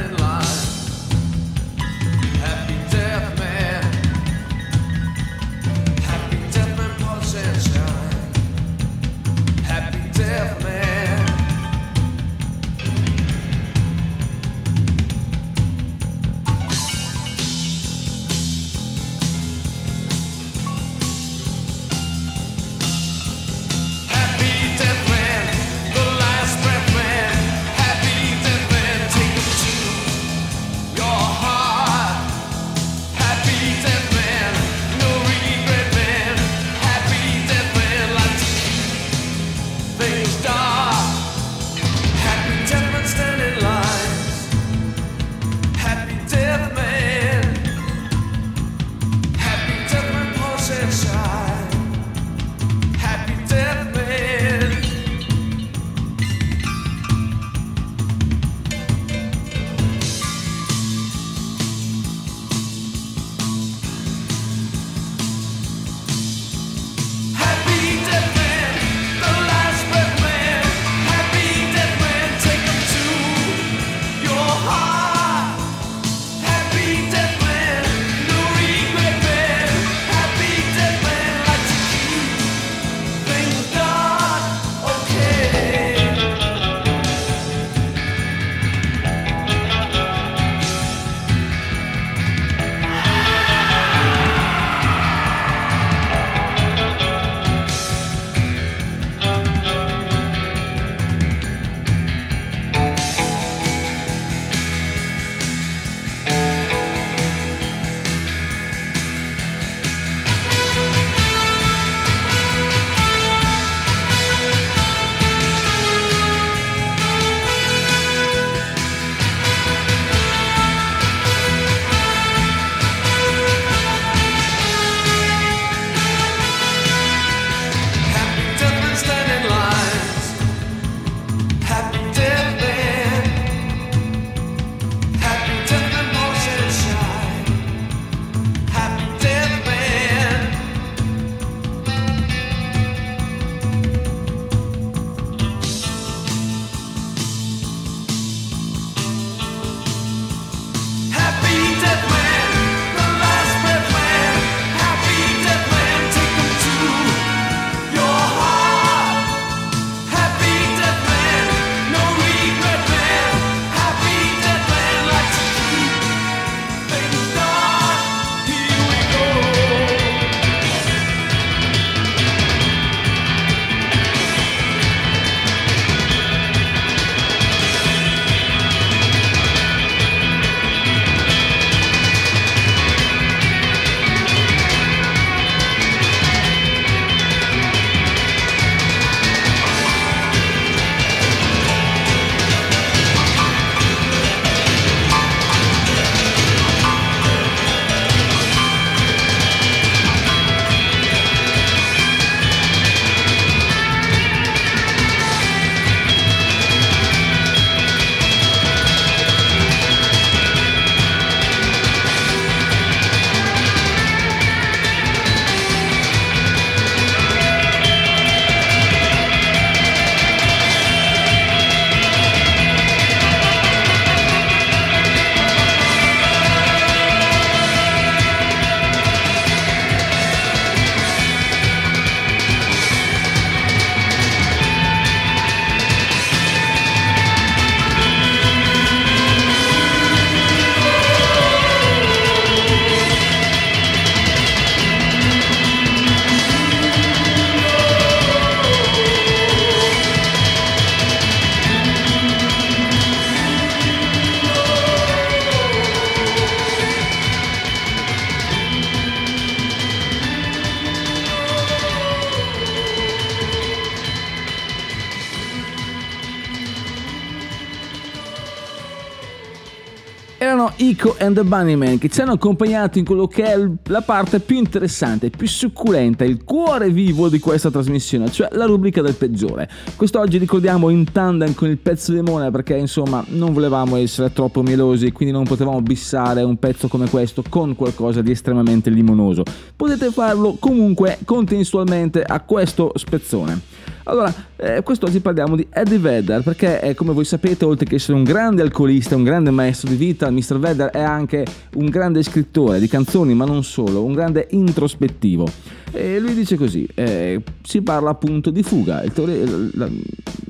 Erano 270.94 271.10
Ico 271.10 271.16
and 271.18 271.34
the 271.34 271.42
Bunnymen 271.42 271.98
che 271.98 272.08
ci 272.08 272.20
hanno 272.20 272.32
accompagnato 272.32 272.98
in 272.98 273.04
quello 273.04 273.26
che 273.26 273.44
è 273.44 273.58
la 273.86 274.00
parte 274.00 274.38
più 274.40 274.56
interessante, 274.56 275.30
più 275.30 275.48
succulenta, 275.48 276.24
il 276.24 276.44
cuore 276.44 276.90
vivo 276.90 277.28
di 277.28 277.38
questa 277.40 277.70
trasmissione, 277.70 278.30
cioè 278.30 278.48
la 278.52 278.64
rubrica 278.64 279.02
del 279.02 279.14
peggiore. 279.14 279.68
Quest'oggi 279.96 280.38
ricordiamo 280.38 280.88
in 280.90 281.10
tandem 281.10 281.54
con 281.54 281.68
il 281.68 281.78
pezzo 281.78 282.12
limone 282.12 282.50
perché 282.50 282.76
insomma 282.76 283.24
non 283.28 283.52
volevamo 283.52 283.96
essere 283.96 284.32
troppo 284.32 284.62
mielosi, 284.62 285.10
quindi 285.12 285.34
non 285.34 285.44
potevamo 285.44 285.80
bissare 285.82 286.42
un 286.42 286.56
pezzo 286.58 286.88
come 286.88 287.08
questo 287.08 287.42
con 287.48 287.74
qualcosa 287.74 288.22
di 288.22 288.30
estremamente 288.30 288.90
limonoso. 288.90 289.42
Potete 289.74 290.10
farlo 290.10 290.56
comunque 290.58 291.18
contestualmente 291.24 292.22
a 292.22 292.40
questo 292.40 292.92
spezzone. 292.94 293.60
Allora, 294.06 294.32
eh, 294.56 294.82
quest'oggi 294.82 295.20
parliamo 295.20 295.56
di 295.56 295.66
Eddie 295.70 295.98
Vedder 295.98 296.42
perché, 296.42 296.78
eh, 296.80 296.94
come 296.94 297.14
voi 297.14 297.24
sapete, 297.24 297.64
oltre 297.64 297.86
che 297.86 297.94
essere 297.94 298.18
un 298.18 298.22
grande 298.22 298.60
alcolista, 298.60 299.16
un 299.16 299.24
grande 299.24 299.50
maestro 299.50 299.88
di 299.88 299.96
vita, 299.96 300.30
Mr. 300.30 300.58
Vedder 300.58 300.90
è 300.90 301.00
anche 301.00 301.46
un 301.76 301.86
grande 301.86 302.22
scrittore 302.22 302.80
di 302.80 302.86
canzoni, 302.86 303.32
ma 303.34 303.46
non 303.46 303.64
solo, 303.64 304.04
un 304.04 304.12
grande 304.12 304.48
introspettivo. 304.50 305.48
E 305.90 306.18
lui 306.18 306.34
dice 306.34 306.56
così, 306.56 306.86
eh, 306.94 307.40
si 307.62 307.80
parla 307.80 308.10
appunto 308.10 308.50
di 308.50 308.62
fuga, 308.62 309.00
teori- 309.10 309.70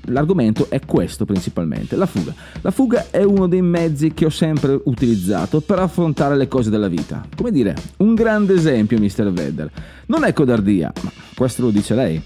l'argomento 0.07 0.67
è 0.69 0.81
questo 0.85 1.25
principalmente, 1.25 1.95
la 1.95 2.07
fuga. 2.07 2.35
La 2.61 2.73
fuga 2.73 3.07
è 3.11 3.23
uno 3.23 3.47
dei 3.47 3.63
mezzi 3.63 4.13
che 4.15 4.25
ho 4.25 4.31
sempre 4.31 4.81
utilizzato 4.85 5.61
per 5.61 5.79
affrontare 5.79 6.37
le 6.37 6.49
cose 6.49 6.71
della 6.71 6.89
vita. 6.89 7.25
Come 7.37 7.53
dire, 7.53 7.77
un 7.99 8.15
grande 8.15 8.55
esempio, 8.55 8.99
Mr. 8.99 9.31
Vedder. 9.31 9.71
Non 10.07 10.25
è 10.25 10.33
codardia, 10.33 10.93
ma 11.03 11.13
questo 11.37 11.63
lo 11.63 11.71
dice 11.71 11.95
lei 11.95 12.21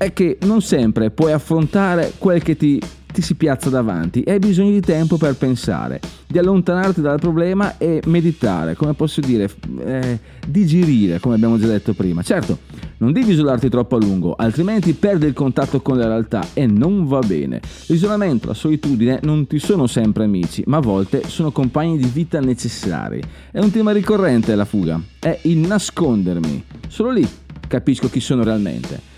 è 0.00 0.14
che 0.14 0.38
non 0.46 0.62
sempre 0.62 1.10
puoi 1.10 1.32
affrontare 1.32 2.14
quel 2.16 2.42
che 2.42 2.56
ti, 2.56 2.80
ti 3.12 3.20
si 3.20 3.34
piazza 3.34 3.68
davanti 3.68 4.22
e 4.22 4.32
hai 4.32 4.38
bisogno 4.38 4.70
di 4.70 4.80
tempo 4.80 5.18
per 5.18 5.36
pensare, 5.36 6.00
di 6.26 6.38
allontanarti 6.38 7.02
dal 7.02 7.20
problema 7.20 7.76
e 7.76 8.00
meditare, 8.06 8.74
come 8.76 8.94
posso 8.94 9.20
dire, 9.20 9.50
eh, 9.84 10.18
digerire, 10.48 11.20
come 11.20 11.34
abbiamo 11.34 11.58
già 11.58 11.66
detto 11.66 11.92
prima. 11.92 12.22
Certo, 12.22 12.60
non 12.96 13.12
devi 13.12 13.32
isolarti 13.32 13.68
troppo 13.68 13.96
a 13.96 13.98
lungo, 13.98 14.34
altrimenti 14.36 14.94
perdi 14.94 15.26
il 15.26 15.34
contatto 15.34 15.82
con 15.82 15.98
la 15.98 16.06
realtà 16.06 16.46
e 16.54 16.64
non 16.64 17.06
va 17.06 17.18
bene. 17.18 17.60
L'isolamento, 17.88 18.46
la 18.46 18.54
solitudine 18.54 19.20
non 19.24 19.46
ti 19.46 19.58
sono 19.58 19.86
sempre 19.86 20.24
amici, 20.24 20.62
ma 20.64 20.78
a 20.78 20.80
volte 20.80 21.24
sono 21.26 21.52
compagni 21.52 21.98
di 21.98 22.08
vita 22.10 22.40
necessari. 22.40 23.20
È 23.50 23.58
un 23.58 23.70
tema 23.70 23.92
ricorrente 23.92 24.54
la 24.54 24.64
fuga, 24.64 24.98
è 25.18 25.40
il 25.42 25.58
nascondermi. 25.58 26.64
Solo 26.88 27.10
lì 27.10 27.28
capisco 27.68 28.08
chi 28.08 28.20
sono 28.20 28.42
realmente. 28.42 29.10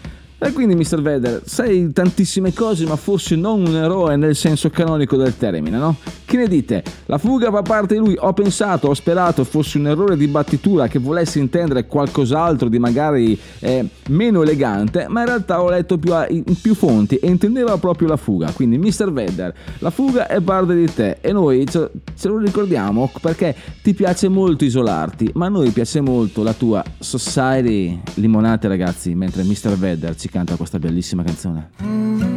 E 0.44 0.52
quindi, 0.52 0.74
Mr. 0.74 1.00
Vedder, 1.00 1.42
sei 1.44 1.92
tantissime 1.92 2.52
cose, 2.52 2.84
ma 2.84 2.96
forse 2.96 3.36
non 3.36 3.64
un 3.64 3.76
eroe 3.76 4.16
nel 4.16 4.34
senso 4.34 4.70
canonico 4.70 5.16
del 5.16 5.36
termine, 5.36 5.78
no? 5.78 5.94
Che 6.32 6.38
ne 6.38 6.48
dite? 6.48 6.82
La 7.06 7.18
fuga 7.18 7.50
fa 7.50 7.60
parte 7.60 7.92
di 7.92 8.00
lui. 8.00 8.16
Ho 8.18 8.32
pensato, 8.32 8.88
ho 8.88 8.94
sperato 8.94 9.44
fosse 9.44 9.76
un 9.76 9.86
errore 9.88 10.16
di 10.16 10.26
battitura 10.28 10.88
che 10.88 10.98
volesse 10.98 11.38
intendere 11.38 11.84
qualcos'altro 11.86 12.70
di 12.70 12.78
magari 12.78 13.38
eh, 13.58 13.86
meno 14.08 14.40
elegante, 14.40 15.08
ma 15.10 15.20
in 15.20 15.26
realtà 15.26 15.60
ho 15.60 15.68
letto 15.68 15.98
più, 15.98 16.14
a- 16.14 16.26
in 16.30 16.42
più 16.58 16.74
fonti 16.74 17.16
e 17.16 17.28
intendeva 17.28 17.76
proprio 17.76 18.08
la 18.08 18.16
fuga. 18.16 18.50
Quindi, 18.50 18.78
Mr. 18.78 19.12
Vedder, 19.12 19.54
la 19.80 19.90
fuga 19.90 20.26
è 20.26 20.40
parte 20.40 20.74
di 20.74 20.90
te 20.90 21.18
e 21.20 21.32
noi 21.32 21.66
ce, 21.68 21.90
ce 22.16 22.28
lo 22.28 22.38
ricordiamo 22.38 23.12
perché 23.20 23.54
ti 23.82 23.92
piace 23.92 24.28
molto 24.28 24.64
isolarti, 24.64 25.32
ma 25.34 25.44
a 25.44 25.50
noi 25.50 25.68
piace 25.68 26.00
molto 26.00 26.42
la 26.42 26.54
tua 26.54 26.82
society. 26.98 28.00
Limonate, 28.14 28.68
ragazzi, 28.68 29.14
mentre 29.14 29.42
Mr. 29.42 29.76
Vedder 29.76 30.16
ci 30.16 30.30
canta 30.30 30.56
questa 30.56 30.78
bellissima 30.78 31.22
canzone. 31.22 32.31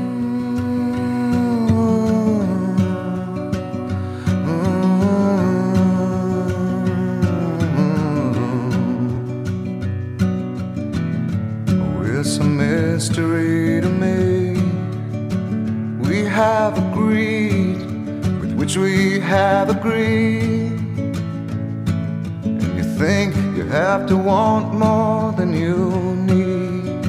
To 24.15 24.21
want 24.21 24.73
more 24.73 25.33
than 25.33 25.51
you 25.53 26.15
need. 26.31 27.05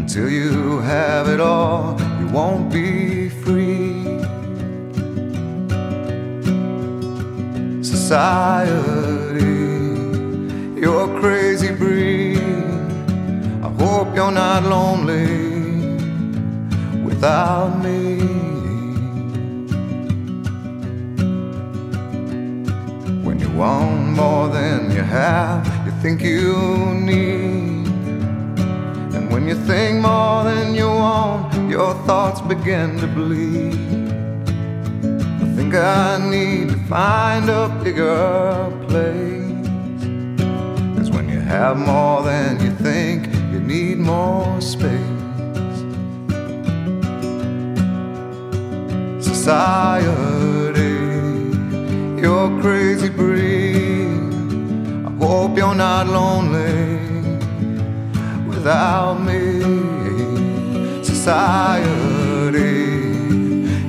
Until 0.00 0.28
you 0.28 0.80
have 0.80 1.28
it 1.28 1.40
all, 1.40 1.98
you 2.20 2.26
won't 2.28 2.70
be 2.70 3.30
free. 3.42 4.04
Society, 7.82 9.56
you're 10.80 11.04
a 11.10 11.20
crazy 11.20 11.72
breed. 11.82 12.38
I 13.66 13.68
hope 13.82 14.08
you're 14.14 14.36
not 14.44 14.62
lonely 14.64 15.30
without 17.08 17.72
me. 17.84 18.00
When 23.26 23.36
you 23.44 23.50
want 23.62 24.00
more 24.20 24.48
than 24.48 24.79
have, 25.10 25.66
you 25.84 25.92
think 26.02 26.22
you 26.22 26.56
need. 26.94 27.86
And 29.16 29.32
when 29.32 29.48
you 29.48 29.56
think 29.56 30.00
more 30.00 30.44
than 30.44 30.72
you 30.72 30.86
want, 30.86 31.68
your 31.68 31.94
thoughts 32.06 32.40
begin 32.40 32.96
to 33.00 33.08
bleed. 33.08 33.74
I 35.42 35.46
think 35.56 35.74
I 35.74 36.18
need 36.30 36.68
to 36.68 36.78
find 36.86 37.50
a 37.50 37.68
bigger 37.82 38.70
place. 38.86 40.06
Cause 40.96 41.10
when 41.10 41.28
you 41.28 41.40
have 41.40 41.76
more 41.76 42.22
than 42.22 42.60
you 42.64 42.70
think, 42.70 43.26
you 43.52 43.58
need 43.58 43.98
more 43.98 44.60
space. 44.60 45.18
Society, 49.32 50.94
you're 52.22 52.50
crazy 52.62 53.08
breed. 53.08 53.89
Hope 55.20 55.56
you're 55.56 55.74
not 55.74 56.06
lonely 56.06 56.98
without 58.48 59.20
me. 59.20 59.42
Society, 61.04 62.62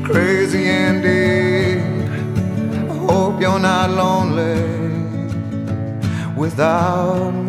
crazy 0.04 0.68
indeed. 0.70 1.80
I 2.90 2.96
hope 3.08 3.42
you're 3.42 3.60
not 3.60 3.90
lonely 3.92 4.62
without 6.36 7.32
me. 7.32 7.41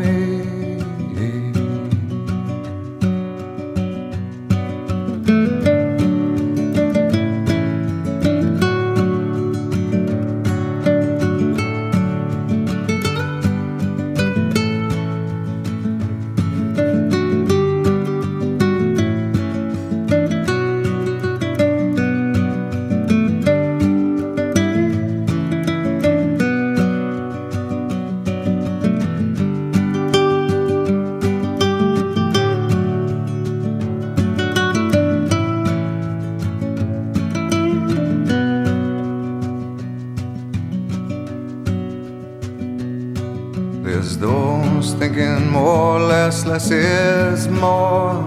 Less, 46.52 46.70
is 46.70 47.48
more. 47.48 48.22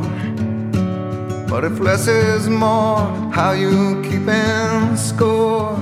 But 1.48 1.64
if 1.64 1.80
less 1.80 2.08
is 2.08 2.50
more, 2.50 2.98
how 3.32 3.52
you 3.52 4.02
keeping 4.02 4.98
score? 4.98 5.78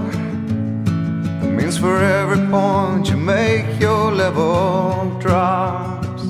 It 1.43 1.51
means 1.57 1.77
for 1.77 1.97
every 1.99 2.45
point 2.47 3.07
you 3.09 3.15
make, 3.15 3.79
your 3.79 4.11
level 4.11 5.17
drops. 5.21 6.23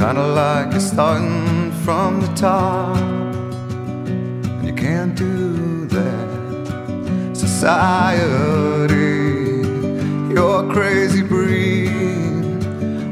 Kinda 0.00 0.26
like 0.40 0.72
you're 0.72 0.88
starting 0.94 1.70
from 1.84 2.22
the 2.22 2.32
top, 2.34 2.96
and 4.56 4.66
you 4.66 4.72
can't 4.72 5.14
do 5.14 5.84
that. 5.96 7.36
Society, 7.36 8.96
you're 10.32 10.64
crazy. 10.72 11.25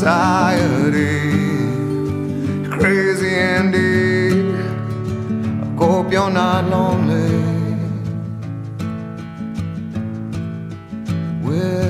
Society, 0.00 1.28
crazy 2.70 3.34
indeed. 3.38 4.54
I 5.60 5.66
hope 5.76 6.10
you're 6.10 6.30
not 6.30 6.64
lonely 6.64 7.28
without 11.44 11.89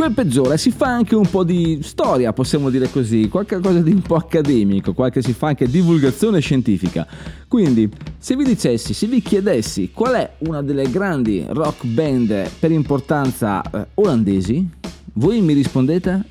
Quel 0.00 0.12
peggiore 0.12 0.56
si 0.56 0.70
fa 0.70 0.86
anche 0.86 1.14
un 1.14 1.28
po' 1.28 1.44
di 1.44 1.80
storia, 1.82 2.32
possiamo 2.32 2.70
dire 2.70 2.90
così, 2.90 3.28
qualcosa 3.28 3.82
di 3.82 3.90
un 3.90 4.00
po' 4.00 4.14
accademico, 4.14 4.94
qualche 4.94 5.20
si 5.20 5.34
fa 5.34 5.48
anche 5.48 5.68
divulgazione 5.68 6.40
scientifica. 6.40 7.06
Quindi, 7.46 7.86
se 8.16 8.34
vi 8.34 8.44
dicessi, 8.44 8.94
se 8.94 9.06
vi 9.06 9.20
chiedessi 9.20 9.90
qual 9.92 10.14
è 10.14 10.30
una 10.38 10.62
delle 10.62 10.90
grandi 10.90 11.44
rock 11.46 11.84
band 11.84 12.48
per 12.58 12.70
importanza 12.70 13.60
eh, 13.60 13.88
olandesi, 13.96 14.66
voi 15.12 15.42
mi 15.42 15.52
rispondete? 15.52 16.24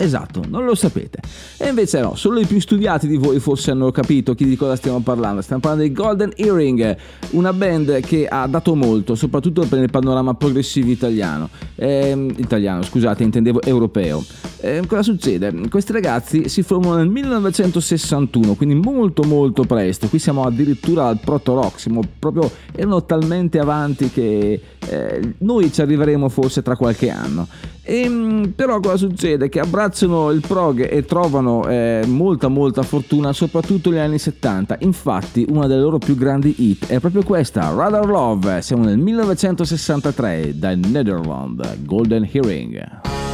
Esatto, 0.00 0.44
non 0.48 0.64
lo 0.64 0.76
sapete. 0.76 1.18
E 1.56 1.68
invece 1.70 2.00
no, 2.00 2.14
solo 2.14 2.38
i 2.38 2.46
più 2.46 2.60
studiati 2.60 3.08
di 3.08 3.16
voi 3.16 3.40
forse 3.40 3.72
hanno 3.72 3.90
capito 3.90 4.32
di 4.34 4.56
cosa 4.56 4.76
stiamo 4.76 5.00
parlando. 5.00 5.42
Stiamo 5.42 5.60
parlando 5.60 5.88
di 5.88 5.92
Golden 5.92 6.30
Earring, 6.36 6.96
una 7.30 7.52
band 7.52 7.98
che 8.02 8.28
ha 8.28 8.46
dato 8.46 8.76
molto, 8.76 9.16
soprattutto 9.16 9.66
per 9.66 9.80
il 9.80 9.90
panorama 9.90 10.34
progressivo 10.34 10.88
italiano. 10.90 11.48
Ehm, 11.74 12.32
italiano, 12.36 12.82
scusate, 12.82 13.24
intendevo 13.24 13.60
europeo. 13.62 14.24
Ehm, 14.60 14.86
cosa 14.86 15.02
succede? 15.02 15.52
Questi 15.68 15.90
ragazzi 15.90 16.48
si 16.48 16.62
formano 16.62 16.94
nel 16.98 17.08
1961, 17.08 18.54
quindi 18.54 18.76
molto 18.76 19.24
molto 19.24 19.64
presto. 19.64 20.06
Qui 20.06 20.20
siamo 20.20 20.44
addirittura 20.44 21.08
al 21.08 21.18
proto 21.18 21.54
rock, 21.54 21.80
siamo 21.80 22.02
proprio 22.20 22.48
erano 22.72 23.04
talmente 23.04 23.58
avanti 23.58 24.10
che 24.10 24.60
eh, 24.88 25.34
noi 25.38 25.72
ci 25.72 25.80
arriveremo 25.80 26.28
forse 26.28 26.62
tra 26.62 26.76
qualche 26.76 27.10
anno. 27.10 27.48
Ehm, 27.90 28.52
però 28.54 28.80
cosa 28.80 28.98
succede? 28.98 29.48
Che 29.48 29.60
abbracciano 29.60 30.30
il 30.30 30.42
prog 30.46 30.86
e 30.92 31.06
trovano 31.06 31.66
eh, 31.66 32.02
molta 32.06 32.48
molta 32.48 32.82
fortuna 32.82 33.32
soprattutto 33.32 33.88
negli 33.88 33.98
anni 33.98 34.18
70. 34.18 34.76
Infatti 34.80 35.46
una 35.48 35.66
delle 35.66 35.80
loro 35.80 35.96
più 35.96 36.14
grandi 36.14 36.54
hit 36.58 36.86
è 36.86 37.00
proprio 37.00 37.22
questa, 37.22 37.72
Rather 37.74 38.04
Love. 38.04 38.60
Siamo 38.60 38.84
nel 38.84 38.98
1963 38.98 40.58
dal 40.58 40.76
Netherland, 40.76 41.84
Golden 41.86 42.28
Hearing. 42.30 43.27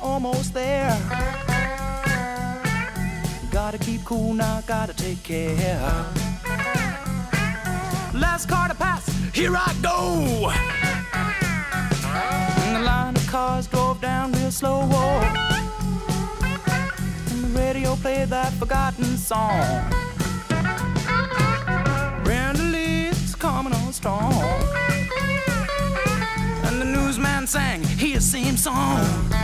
Almost 0.00 0.54
there. 0.54 0.96
Gotta 3.50 3.78
keep 3.78 4.04
cool 4.04 4.34
now, 4.34 4.62
gotta 4.66 4.94
take 4.94 5.22
care. 5.22 6.06
Last 8.14 8.48
car 8.48 8.68
to 8.68 8.74
pass, 8.74 9.06
here 9.34 9.54
I 9.56 9.74
go. 9.82 10.50
And 12.64 12.76
the 12.76 12.80
line 12.80 13.16
of 13.16 13.26
cars 13.26 13.66
drove 13.66 14.00
down 14.00 14.32
real 14.32 14.50
slow. 14.50 14.82
And 17.30 17.44
the 17.44 17.60
radio 17.60 17.96
played 17.96 18.28
that 18.28 18.52
forgotten 18.54 19.16
song. 19.16 19.94
Coming 23.38 23.72
on 23.72 23.92
strong. 23.92 24.32
And 26.64 26.80
the 26.80 26.84
newsman 26.84 27.46
sang 27.46 27.84
his 27.84 28.24
same 28.28 28.56
song. 28.56 29.37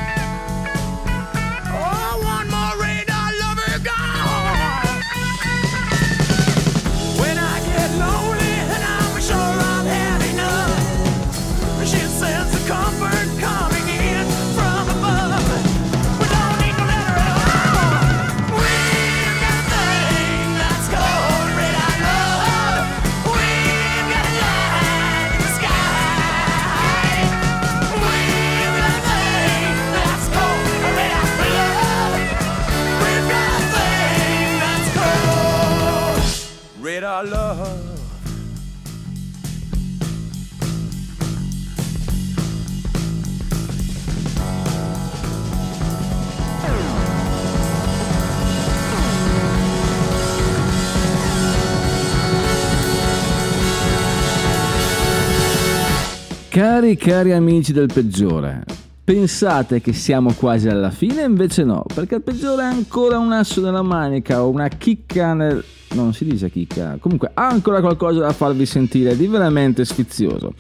Cari 56.55 56.97
cari 56.97 57.33
amici 57.33 57.73
del 57.73 57.91
peggiore, 57.93 58.63
pensate 59.03 59.81
che 59.81 59.93
siamo 59.93 60.33
quasi 60.35 60.69
alla 60.69 60.93
fine? 60.93 61.23
Invece 61.23 61.65
no, 61.65 61.83
perché 61.93 62.15
il 62.15 62.23
peggiore 62.23 62.63
ha 62.63 62.69
ancora 62.69 63.19
un 63.19 63.33
asso 63.33 63.61
nella 63.61 63.83
manica 63.83 64.41
o 64.41 64.51
una 64.51 64.69
chicca 64.69 65.35
nel... 65.35 65.65
non 65.95 66.15
si 66.15 66.25
dice 66.25 66.53
chicca, 66.53 66.97
comunque 67.01 67.33
ha 67.35 67.49
ancora 67.49 67.81
qualcosa 67.81 68.21
da 68.21 68.33
farvi 68.33 68.67
sentire 68.67 69.17
di 69.17 69.27
veramente 69.27 69.85
sfizioso. 69.85 70.55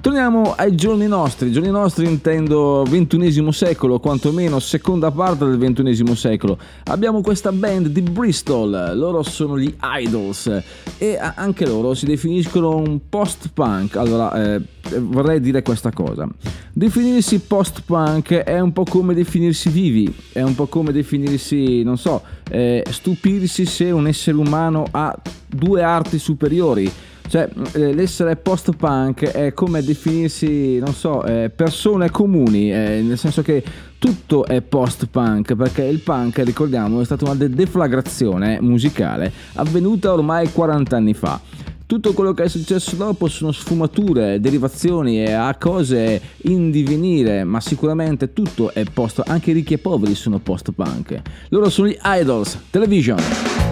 Torniamo 0.00 0.54
ai 0.56 0.74
giorni 0.74 1.06
nostri, 1.06 1.52
giorni 1.52 1.68
nostri 1.68 2.06
intendo 2.06 2.84
ventunesimo 2.88 3.52
secolo, 3.52 4.00
quantomeno 4.00 4.58
seconda 4.58 5.10
parte 5.10 5.44
del 5.44 5.58
ventunesimo 5.58 6.14
secolo. 6.14 6.56
Abbiamo 6.84 7.20
questa 7.20 7.52
band 7.52 7.88
di 7.88 8.00
Bristol, 8.00 8.92
loro 8.94 9.22
sono 9.22 9.58
gli 9.58 9.70
Idols 9.78 10.62
e 10.96 11.18
anche 11.18 11.66
loro 11.66 11.92
si 11.92 12.06
definiscono 12.06 12.76
un 12.76 12.98
post-punk. 13.10 13.96
Allora, 13.96 14.54
eh, 14.54 14.62
vorrei 15.00 15.38
dire 15.38 15.60
questa 15.60 15.92
cosa. 15.92 16.26
Definirsi 16.72 17.40
post-punk 17.40 18.32
è 18.32 18.58
un 18.58 18.72
po' 18.72 18.84
come 18.84 19.12
definirsi 19.12 19.68
vivi, 19.68 20.10
è 20.32 20.40
un 20.40 20.54
po' 20.54 20.66
come 20.66 20.92
definirsi, 20.92 21.82
non 21.82 21.98
so, 21.98 22.22
eh, 22.48 22.82
stupirsi 22.88 23.66
se 23.66 23.90
un 23.90 24.06
essere 24.06 24.38
umano 24.38 24.86
ha 24.90 25.14
due 25.46 25.82
arti 25.82 26.18
superiori. 26.18 26.90
Cioè, 27.30 27.48
eh, 27.74 27.94
l'essere 27.94 28.34
post-punk 28.34 29.22
è 29.22 29.52
come 29.54 29.84
definirsi, 29.84 30.80
non 30.80 30.92
so, 30.92 31.24
eh, 31.24 31.48
persone 31.48 32.10
comuni, 32.10 32.72
eh, 32.72 33.02
nel 33.04 33.16
senso 33.16 33.40
che 33.42 33.62
tutto 33.98 34.44
è 34.44 34.60
post-punk, 34.62 35.54
perché 35.54 35.84
il 35.84 36.00
punk, 36.00 36.38
ricordiamo, 36.38 37.00
è 37.00 37.04
stata 37.04 37.26
una 37.26 37.36
de- 37.36 37.50
deflagrazione 37.50 38.58
musicale 38.60 39.30
avvenuta 39.54 40.12
ormai 40.12 40.50
40 40.50 40.96
anni 40.96 41.14
fa. 41.14 41.40
Tutto 41.86 42.12
quello 42.14 42.34
che 42.34 42.42
è 42.42 42.48
successo 42.48 42.96
dopo 42.96 43.28
sono 43.28 43.52
sfumature, 43.52 44.40
derivazioni 44.40 45.22
e 45.22 45.30
a 45.30 45.54
cose 45.54 46.20
in 46.42 46.72
divenire, 46.72 47.44
ma 47.44 47.60
sicuramente 47.60 48.32
tutto 48.32 48.74
è 48.74 48.82
post, 48.92 49.22
anche 49.24 49.52
i 49.52 49.54
ricchi 49.54 49.74
e 49.74 49.78
poveri 49.78 50.16
sono 50.16 50.40
post-punk. 50.40 51.22
Loro 51.50 51.68
sono 51.68 51.86
gli 51.86 51.98
Idols, 52.02 52.58
Television. 52.70 53.69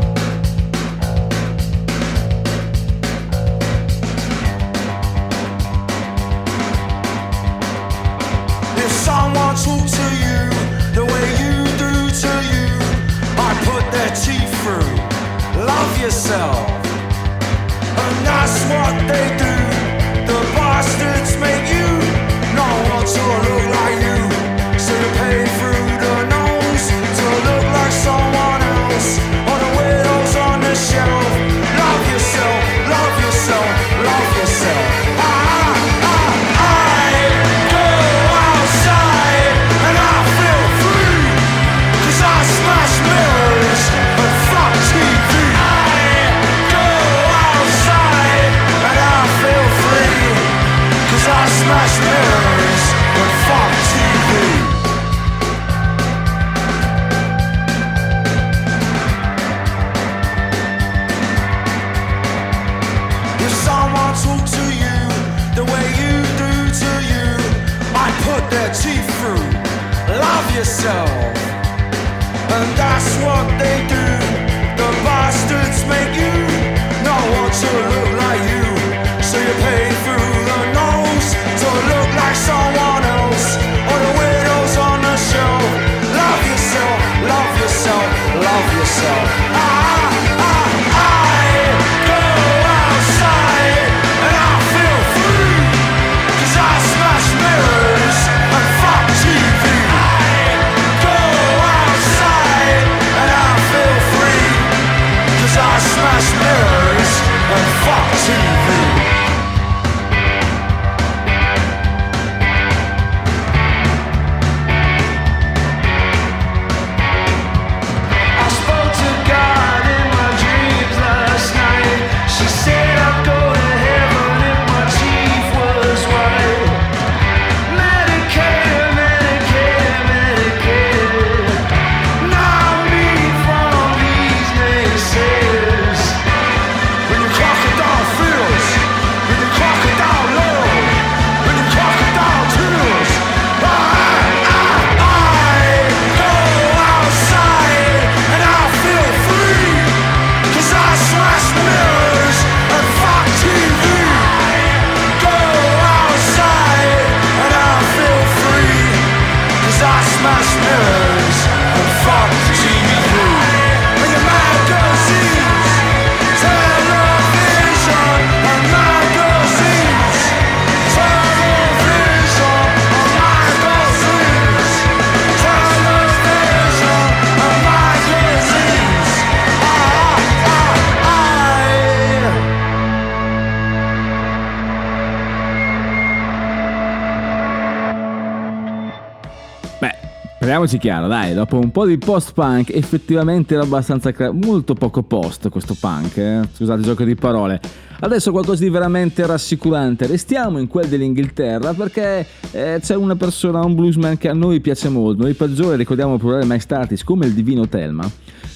Parliamoci 190.68 190.78
chiaro, 190.78 191.08
dai, 191.08 191.32
dopo 191.32 191.56
un 191.56 191.70
po' 191.70 191.86
di 191.86 191.96
post-punk 191.96 192.74
effettivamente 192.74 193.54
era 193.54 193.62
abbastanza 193.62 194.12
cra- 194.12 194.32
molto 194.32 194.74
poco 194.74 195.02
post 195.02 195.48
questo 195.48 195.74
punk, 195.78 196.18
eh? 196.18 196.40
scusate 196.52 196.80
il 196.80 196.84
gioco 196.84 197.04
di 197.04 197.14
parole. 197.14 197.58
Adesso 198.00 198.32
qualcosa 198.32 198.64
di 198.64 198.68
veramente 198.68 199.24
rassicurante, 199.24 200.06
restiamo 200.06 200.58
in 200.58 200.66
quel 200.68 200.86
dell'Inghilterra 200.88 201.72
perché 201.72 202.26
eh, 202.50 202.80
c'è 202.82 202.94
una 202.96 203.16
persona, 203.16 203.64
un 203.64 203.74
bluesman 203.74 204.18
che 204.18 204.28
a 204.28 204.34
noi 204.34 204.60
piace 204.60 204.90
molto, 204.90 205.22
noi 205.22 205.32
peggiori 205.32 205.78
ricordiamo 205.78 206.18
problemi 206.18 206.44
mai 206.44 206.60
stati 206.60 207.02
come 207.02 207.24
il 207.24 207.32
divino 207.32 207.66
Telma. 207.66 208.06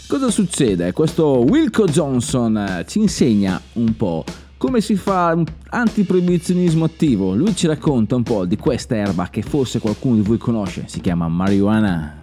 Cosa 0.07 0.31
succede? 0.31 0.93
Questo 0.93 1.39
Wilco 1.39 1.87
Johnson 1.87 2.59
eh, 2.59 2.85
ci 2.87 2.99
insegna 2.99 3.59
un 3.75 3.97
po' 3.97 4.23
come 4.63 4.81
si 4.81 4.95
fa 4.95 5.33
un 5.35 5.45
antiproibizionismo 5.71 6.85
attivo. 6.85 7.35
Lui 7.35 7.53
ci 7.57 7.67
racconta 7.67 8.15
un 8.15 8.23
po' 8.23 8.45
di 8.45 8.57
questa 8.57 8.95
erba 8.95 9.29
che 9.29 9.43
forse 9.43 9.81
qualcuno 9.81 10.15
di 10.15 10.23
voi 10.23 10.39
conosce, 10.39 10.85
si 10.87 11.01
chiama 11.01 11.27
marijuana. 11.27 12.23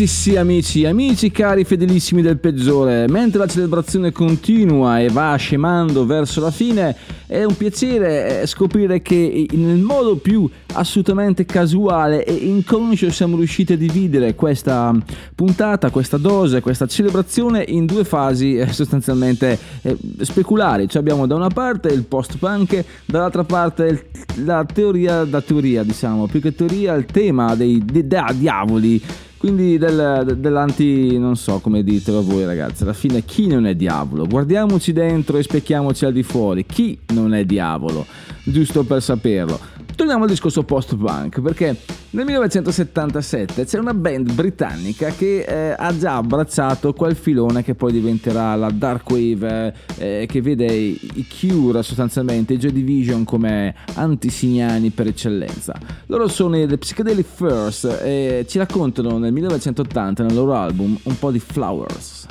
Sì 0.00 0.06
sì 0.06 0.36
amici, 0.36 0.86
amici 0.86 1.30
cari 1.30 1.64
fedelissimi 1.64 2.22
del 2.22 2.38
peggiore, 2.38 3.06
mentre 3.06 3.40
la 3.40 3.46
celebrazione 3.46 4.12
continua 4.12 4.98
e 4.98 5.10
va 5.10 5.34
scemando 5.36 6.06
verso 6.06 6.40
la 6.40 6.50
fine, 6.50 6.96
è 7.26 7.44
un 7.44 7.54
piacere 7.54 8.40
eh, 8.40 8.46
scoprire 8.46 9.02
che 9.02 9.46
nel 9.52 9.80
modo 9.80 10.16
più 10.16 10.48
assolutamente 10.72 11.44
casuale 11.44 12.24
e 12.24 12.32
inconscio 12.32 13.10
siamo 13.10 13.36
riusciti 13.36 13.74
a 13.74 13.76
dividere 13.76 14.34
questa 14.34 14.94
puntata, 15.34 15.90
questa 15.90 16.16
dose, 16.16 16.62
questa 16.62 16.86
celebrazione 16.86 17.62
in 17.68 17.84
due 17.84 18.04
fasi 18.04 18.56
eh, 18.56 18.72
sostanzialmente 18.72 19.58
eh, 19.82 19.98
speculari. 20.20 20.88
Cioè 20.88 21.02
abbiamo 21.02 21.26
da 21.26 21.34
una 21.34 21.48
parte 21.48 21.88
il 21.88 22.04
post-punk, 22.04 22.82
dall'altra 23.04 23.44
parte 23.44 24.08
la 24.44 24.64
teoria 24.64 25.24
da 25.24 25.42
teoria, 25.42 25.82
diciamo, 25.82 26.26
più 26.26 26.40
che 26.40 26.54
teoria 26.54 26.94
il 26.94 27.04
tema 27.04 27.54
dei, 27.54 27.84
dei- 27.84 28.06
da 28.06 28.32
diavoli. 28.34 29.28
Quindi 29.40 29.78
del- 29.78 30.36
dell'anti, 30.38 31.16
non 31.16 31.34
so 31.34 31.60
come 31.60 31.82
ditelo 31.82 32.22
voi 32.22 32.44
ragazzi, 32.44 32.82
alla 32.82 32.92
fine 32.92 33.24
chi 33.24 33.46
non 33.46 33.64
è 33.64 33.74
diavolo? 33.74 34.26
Guardiamoci 34.26 34.92
dentro 34.92 35.38
e 35.38 35.42
specchiamoci 35.42 36.04
al 36.04 36.12
di 36.12 36.22
fuori, 36.22 36.66
chi 36.66 36.98
non 37.14 37.32
è 37.32 37.46
diavolo? 37.46 38.04
Giusto 38.44 38.84
per 38.84 39.00
saperlo. 39.00 39.58
Torniamo 40.00 40.24
al 40.24 40.30
discorso 40.30 40.62
post-punk, 40.62 41.42
perché 41.42 41.76
nel 42.12 42.24
1977 42.24 43.66
c'è 43.66 43.78
una 43.78 43.92
band 43.92 44.32
britannica 44.32 45.10
che 45.10 45.42
eh, 45.42 45.74
ha 45.76 45.94
già 45.94 46.16
abbracciato 46.16 46.94
quel 46.94 47.14
filone 47.14 47.62
che 47.62 47.74
poi 47.74 47.92
diventerà 47.92 48.54
la 48.54 48.70
dark 48.70 49.10
wave, 49.10 49.74
eh, 49.98 50.26
che 50.26 50.40
vede 50.40 50.72
i 50.72 51.26
Cure 51.28 51.82
sostanzialmente, 51.82 52.54
i 52.54 52.56
Joy 52.56 52.72
Division 52.72 53.24
come 53.24 53.74
antisignani 53.92 54.88
per 54.88 55.08
eccellenza. 55.08 55.78
Loro 56.06 56.28
sono 56.28 56.56
i 56.56 56.66
The 56.66 56.78
Psychedelic 56.78 57.26
First 57.26 57.84
e 58.02 58.46
ci 58.48 58.56
raccontano 58.56 59.18
nel 59.18 59.34
1980 59.34 60.24
nel 60.24 60.34
loro 60.34 60.54
album 60.54 60.98
un 61.02 61.18
po' 61.18 61.30
di 61.30 61.40
Flowers. 61.40 62.26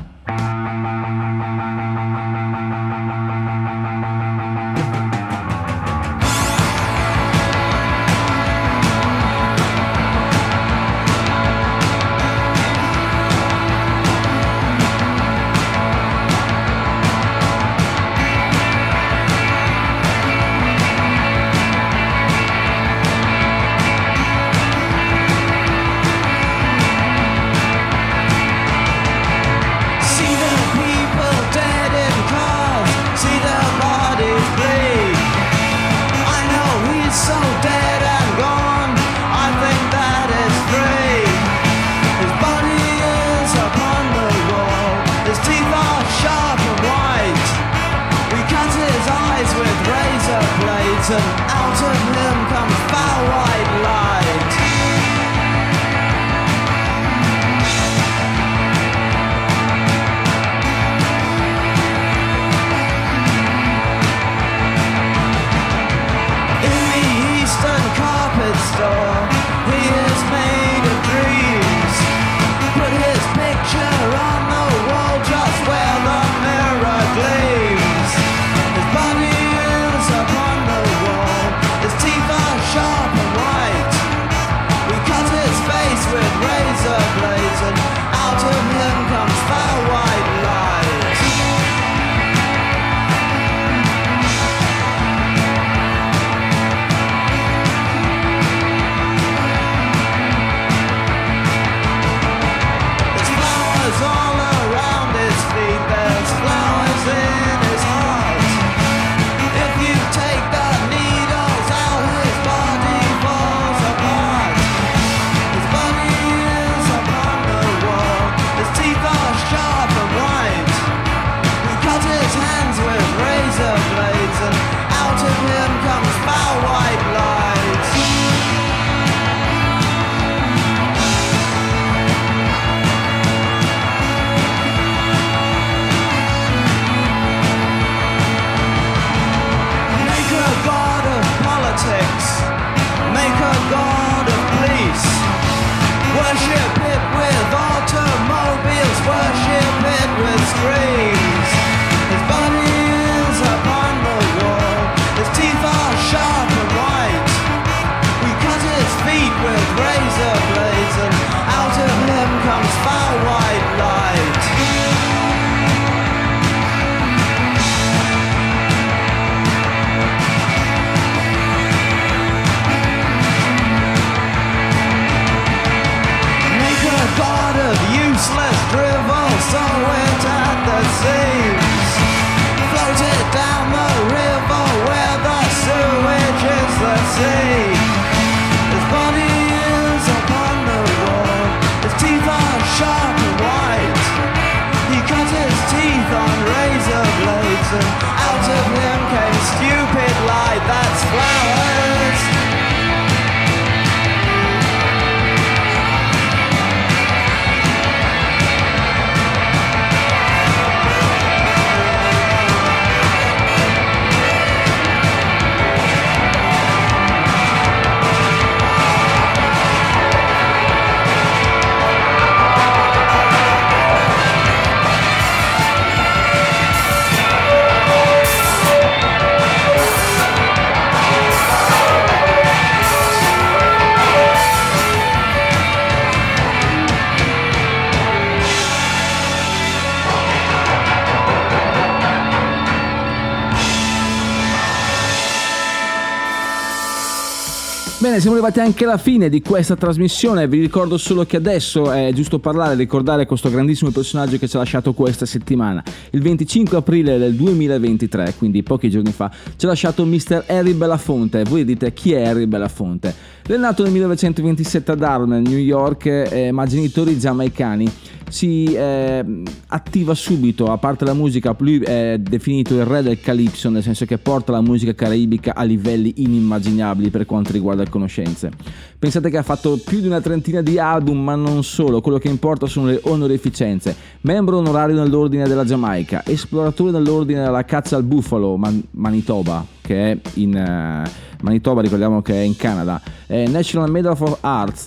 Bene, 248.19 248.31
siamo 248.31 248.45
arrivati 248.45 248.59
anche 248.59 248.83
alla 248.83 248.97
fine 248.97 249.29
di 249.29 249.41
questa 249.41 249.77
trasmissione. 249.77 250.47
Vi 250.49 250.59
ricordo 250.59 250.97
solo 250.97 251.25
che 251.25 251.37
adesso 251.37 251.89
è 251.89 252.11
giusto 252.11 252.37
parlare, 252.39 252.75
ricordare 252.75 253.25
questo 253.25 253.49
grandissimo 253.49 253.91
personaggio 253.91 254.37
che 254.37 254.45
ci 254.45 254.57
ha 254.57 254.59
lasciato 254.59 254.93
questa 254.93 255.25
settimana. 255.25 255.81
Il 256.09 256.21
25 256.21 256.77
aprile 256.77 257.17
del 257.17 257.33
2023, 257.35 258.35
quindi 258.37 258.61
pochi 258.61 258.89
giorni 258.89 259.13
fa, 259.13 259.31
ci 259.55 259.65
ha 259.65 259.69
lasciato 259.69 260.05
Mr. 260.05 260.43
Harry 260.47 260.73
Belafonte. 260.73 261.43
Voi 261.43 261.63
dite 261.63 261.93
chi 261.93 262.11
è 262.11 262.27
Harry 262.27 262.45
Belafonte? 262.45 263.37
Lui 263.49 263.57
è 263.57 263.61
nato 263.61 263.81
nel 263.81 263.91
1927 263.93 264.91
ad 264.91 265.01
Harlem, 265.01 265.41
New 265.41 265.57
York, 265.57 266.05
eh, 266.05 266.51
ma 266.51 266.67
genitori 266.67 267.17
giamaicani 267.17 267.91
si 268.29 268.65
eh, 268.65 269.25
attiva 269.69 270.13
subito, 270.13 270.67
a 270.67 270.77
parte 270.77 271.03
la 271.03 271.15
musica, 271.15 271.55
lui 271.57 271.79
è 271.79 272.19
definito 272.19 272.75
il 272.75 272.85
re 272.85 273.01
del 273.01 273.19
calypso, 273.19 273.71
nel 273.71 273.81
senso 273.81 274.05
che 274.05 274.19
porta 274.19 274.51
la 274.51 274.61
musica 274.61 274.93
caraibica 274.93 275.55
a 275.55 275.63
livelli 275.63 276.13
inimmaginabili 276.17 277.09
per 277.09 277.25
quanto 277.25 277.51
riguarda 277.51 277.81
le 277.81 277.89
conoscenze. 277.89 278.51
Pensate 278.99 279.31
che 279.31 279.37
ha 279.37 279.41
fatto 279.41 279.79
più 279.83 279.99
di 279.99 280.05
una 280.05 280.21
trentina 280.21 280.61
di 280.61 280.77
album, 280.77 281.19
ma 281.19 281.33
non 281.33 281.63
solo, 281.63 282.01
quello 282.01 282.19
che 282.19 282.27
importa 282.27 282.67
sono 282.67 282.85
le 282.85 282.99
onorificenze. 283.01 283.95
Membro 284.21 284.57
onorario 284.57 284.95
nell'ordine 284.95 285.47
della 285.47 285.65
Giamaica, 285.65 286.23
esploratore 286.23 286.91
nell'ordine 286.91 287.41
della 287.43 287.65
caccia 287.65 287.95
al 287.95 288.03
bufalo, 288.03 288.57
Man- 288.57 288.83
Manitoba, 288.91 289.65
che 289.89 290.11
è 290.11 290.17
in... 290.35 290.55
eh, 290.55 291.27
Manitoba 291.41 291.81
ricordiamo 291.81 292.21
che 292.21 292.33
è 292.33 292.41
in 292.41 292.55
Canada, 292.55 293.01
eh, 293.25 293.47
National 293.47 293.89
Medal 293.89 294.15
for 294.15 294.37
Arts, 294.41 294.85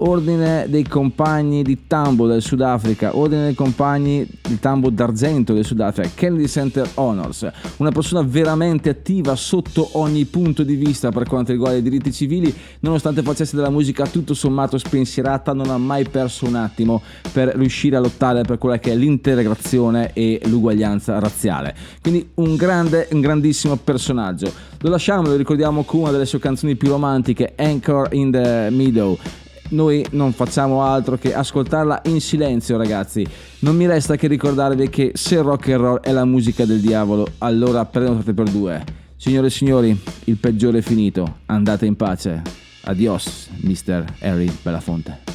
Ordine 0.00 0.66
dei 0.68 0.86
Compagni 0.86 1.64
di 1.64 1.86
Tambo 1.88 2.28
del 2.28 2.40
Sudafrica, 2.40 3.16
Ordine 3.16 3.46
dei 3.46 3.54
Compagni 3.54 4.24
di 4.42 4.60
Tambo 4.60 4.90
d'Argento 4.90 5.54
del 5.54 5.64
Sudafrica, 5.64 6.08
Kennedy 6.14 6.46
Center 6.46 6.88
Honors, 6.94 7.50
una 7.78 7.90
persona 7.90 8.22
veramente 8.22 8.90
attiva 8.90 9.34
sotto 9.34 9.88
ogni 9.98 10.24
punto 10.26 10.62
di 10.62 10.76
vista 10.76 11.10
per 11.10 11.26
quanto 11.26 11.50
riguarda 11.50 11.78
i 11.78 11.82
diritti 11.82 12.12
civili, 12.12 12.54
nonostante 12.80 13.22
facesse 13.22 13.56
della 13.56 13.70
musica 13.70 14.06
tutto 14.06 14.34
sommato 14.34 14.78
spensierata, 14.78 15.52
non 15.52 15.68
ha 15.68 15.78
mai 15.78 16.08
perso 16.08 16.46
un 16.46 16.54
attimo 16.54 17.02
per 17.32 17.56
riuscire 17.56 17.96
a 17.96 18.00
lottare 18.00 18.42
per 18.42 18.58
quella 18.58 18.78
che 18.78 18.92
è 18.92 18.94
l'integrazione 18.94 20.12
e 20.12 20.40
l'uguaglianza 20.44 21.18
razziale. 21.18 21.74
Quindi 22.00 22.30
un 22.34 22.54
grande, 22.54 23.08
un 23.10 23.20
grandissimo 23.20 23.74
personaggio. 23.74 24.52
Lo 24.80 24.90
lasciamo, 24.90 25.26
lo 25.26 25.34
ricordiamo 25.34 25.82
con 25.82 26.02
una 26.02 26.12
delle 26.12 26.26
sue 26.26 26.38
canzoni 26.38 26.76
più 26.76 26.88
romantiche, 26.88 27.54
Anchor 27.56 28.10
in 28.12 28.30
the 28.30 28.68
Meadow 28.70 29.18
noi 29.70 30.04
non 30.10 30.32
facciamo 30.32 30.82
altro 30.82 31.16
che 31.16 31.34
ascoltarla 31.34 32.02
in 32.06 32.20
silenzio 32.20 32.76
ragazzi. 32.76 33.26
Non 33.60 33.76
mi 33.76 33.86
resta 33.86 34.16
che 34.16 34.26
ricordarvi 34.26 34.88
che 34.88 35.12
se 35.14 35.40
rock 35.42 35.68
and 35.68 35.80
roll 35.80 36.00
è 36.00 36.12
la 36.12 36.24
musica 36.24 36.64
del 36.64 36.80
diavolo 36.80 37.26
allora 37.38 37.84
prenotate 37.84 38.32
per 38.32 38.48
due. 38.48 38.84
Signore 39.16 39.48
e 39.48 39.50
signori 39.50 40.00
il 40.24 40.36
peggiore 40.36 40.78
è 40.78 40.82
finito. 40.82 41.38
Andate 41.46 41.86
in 41.86 41.96
pace. 41.96 42.42
Adios 42.84 43.48
Mr. 43.62 44.04
Harry 44.20 44.50
Belafonte. 44.62 45.28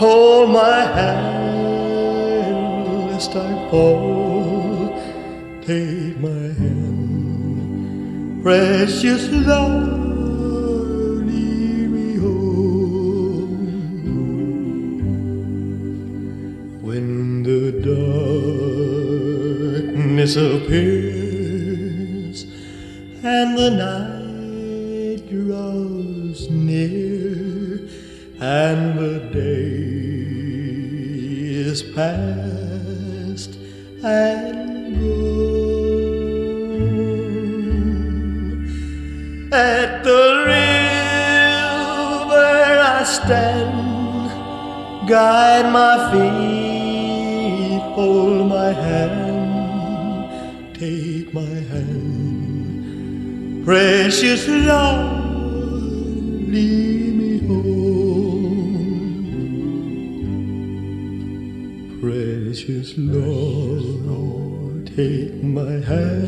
hold 0.00 0.48
my 0.48 0.80
hand 0.98 2.86
lest 3.10 3.36
I 3.36 3.52
fall. 3.70 4.88
Take 5.60 6.16
my 6.28 6.44
hand, 6.60 8.42
precious 8.42 9.24
love. 9.30 9.88
lead 11.28 11.86
me 11.96 12.08
home. 12.24 13.58
When 16.86 17.06
the 17.42 17.64
darkness 19.84 20.34
appears 20.36 22.38
and 23.22 23.58
the 23.58 23.70
night 23.82 23.99
Precious 54.10 54.42
Lord, 54.48 55.22
lead 56.50 57.14
me 57.14 57.38
home. 57.46 57.68
Precious 62.00 62.98
Lord, 62.98 64.88
take 64.96 65.44
my 65.44 65.74
hand, 65.90 66.19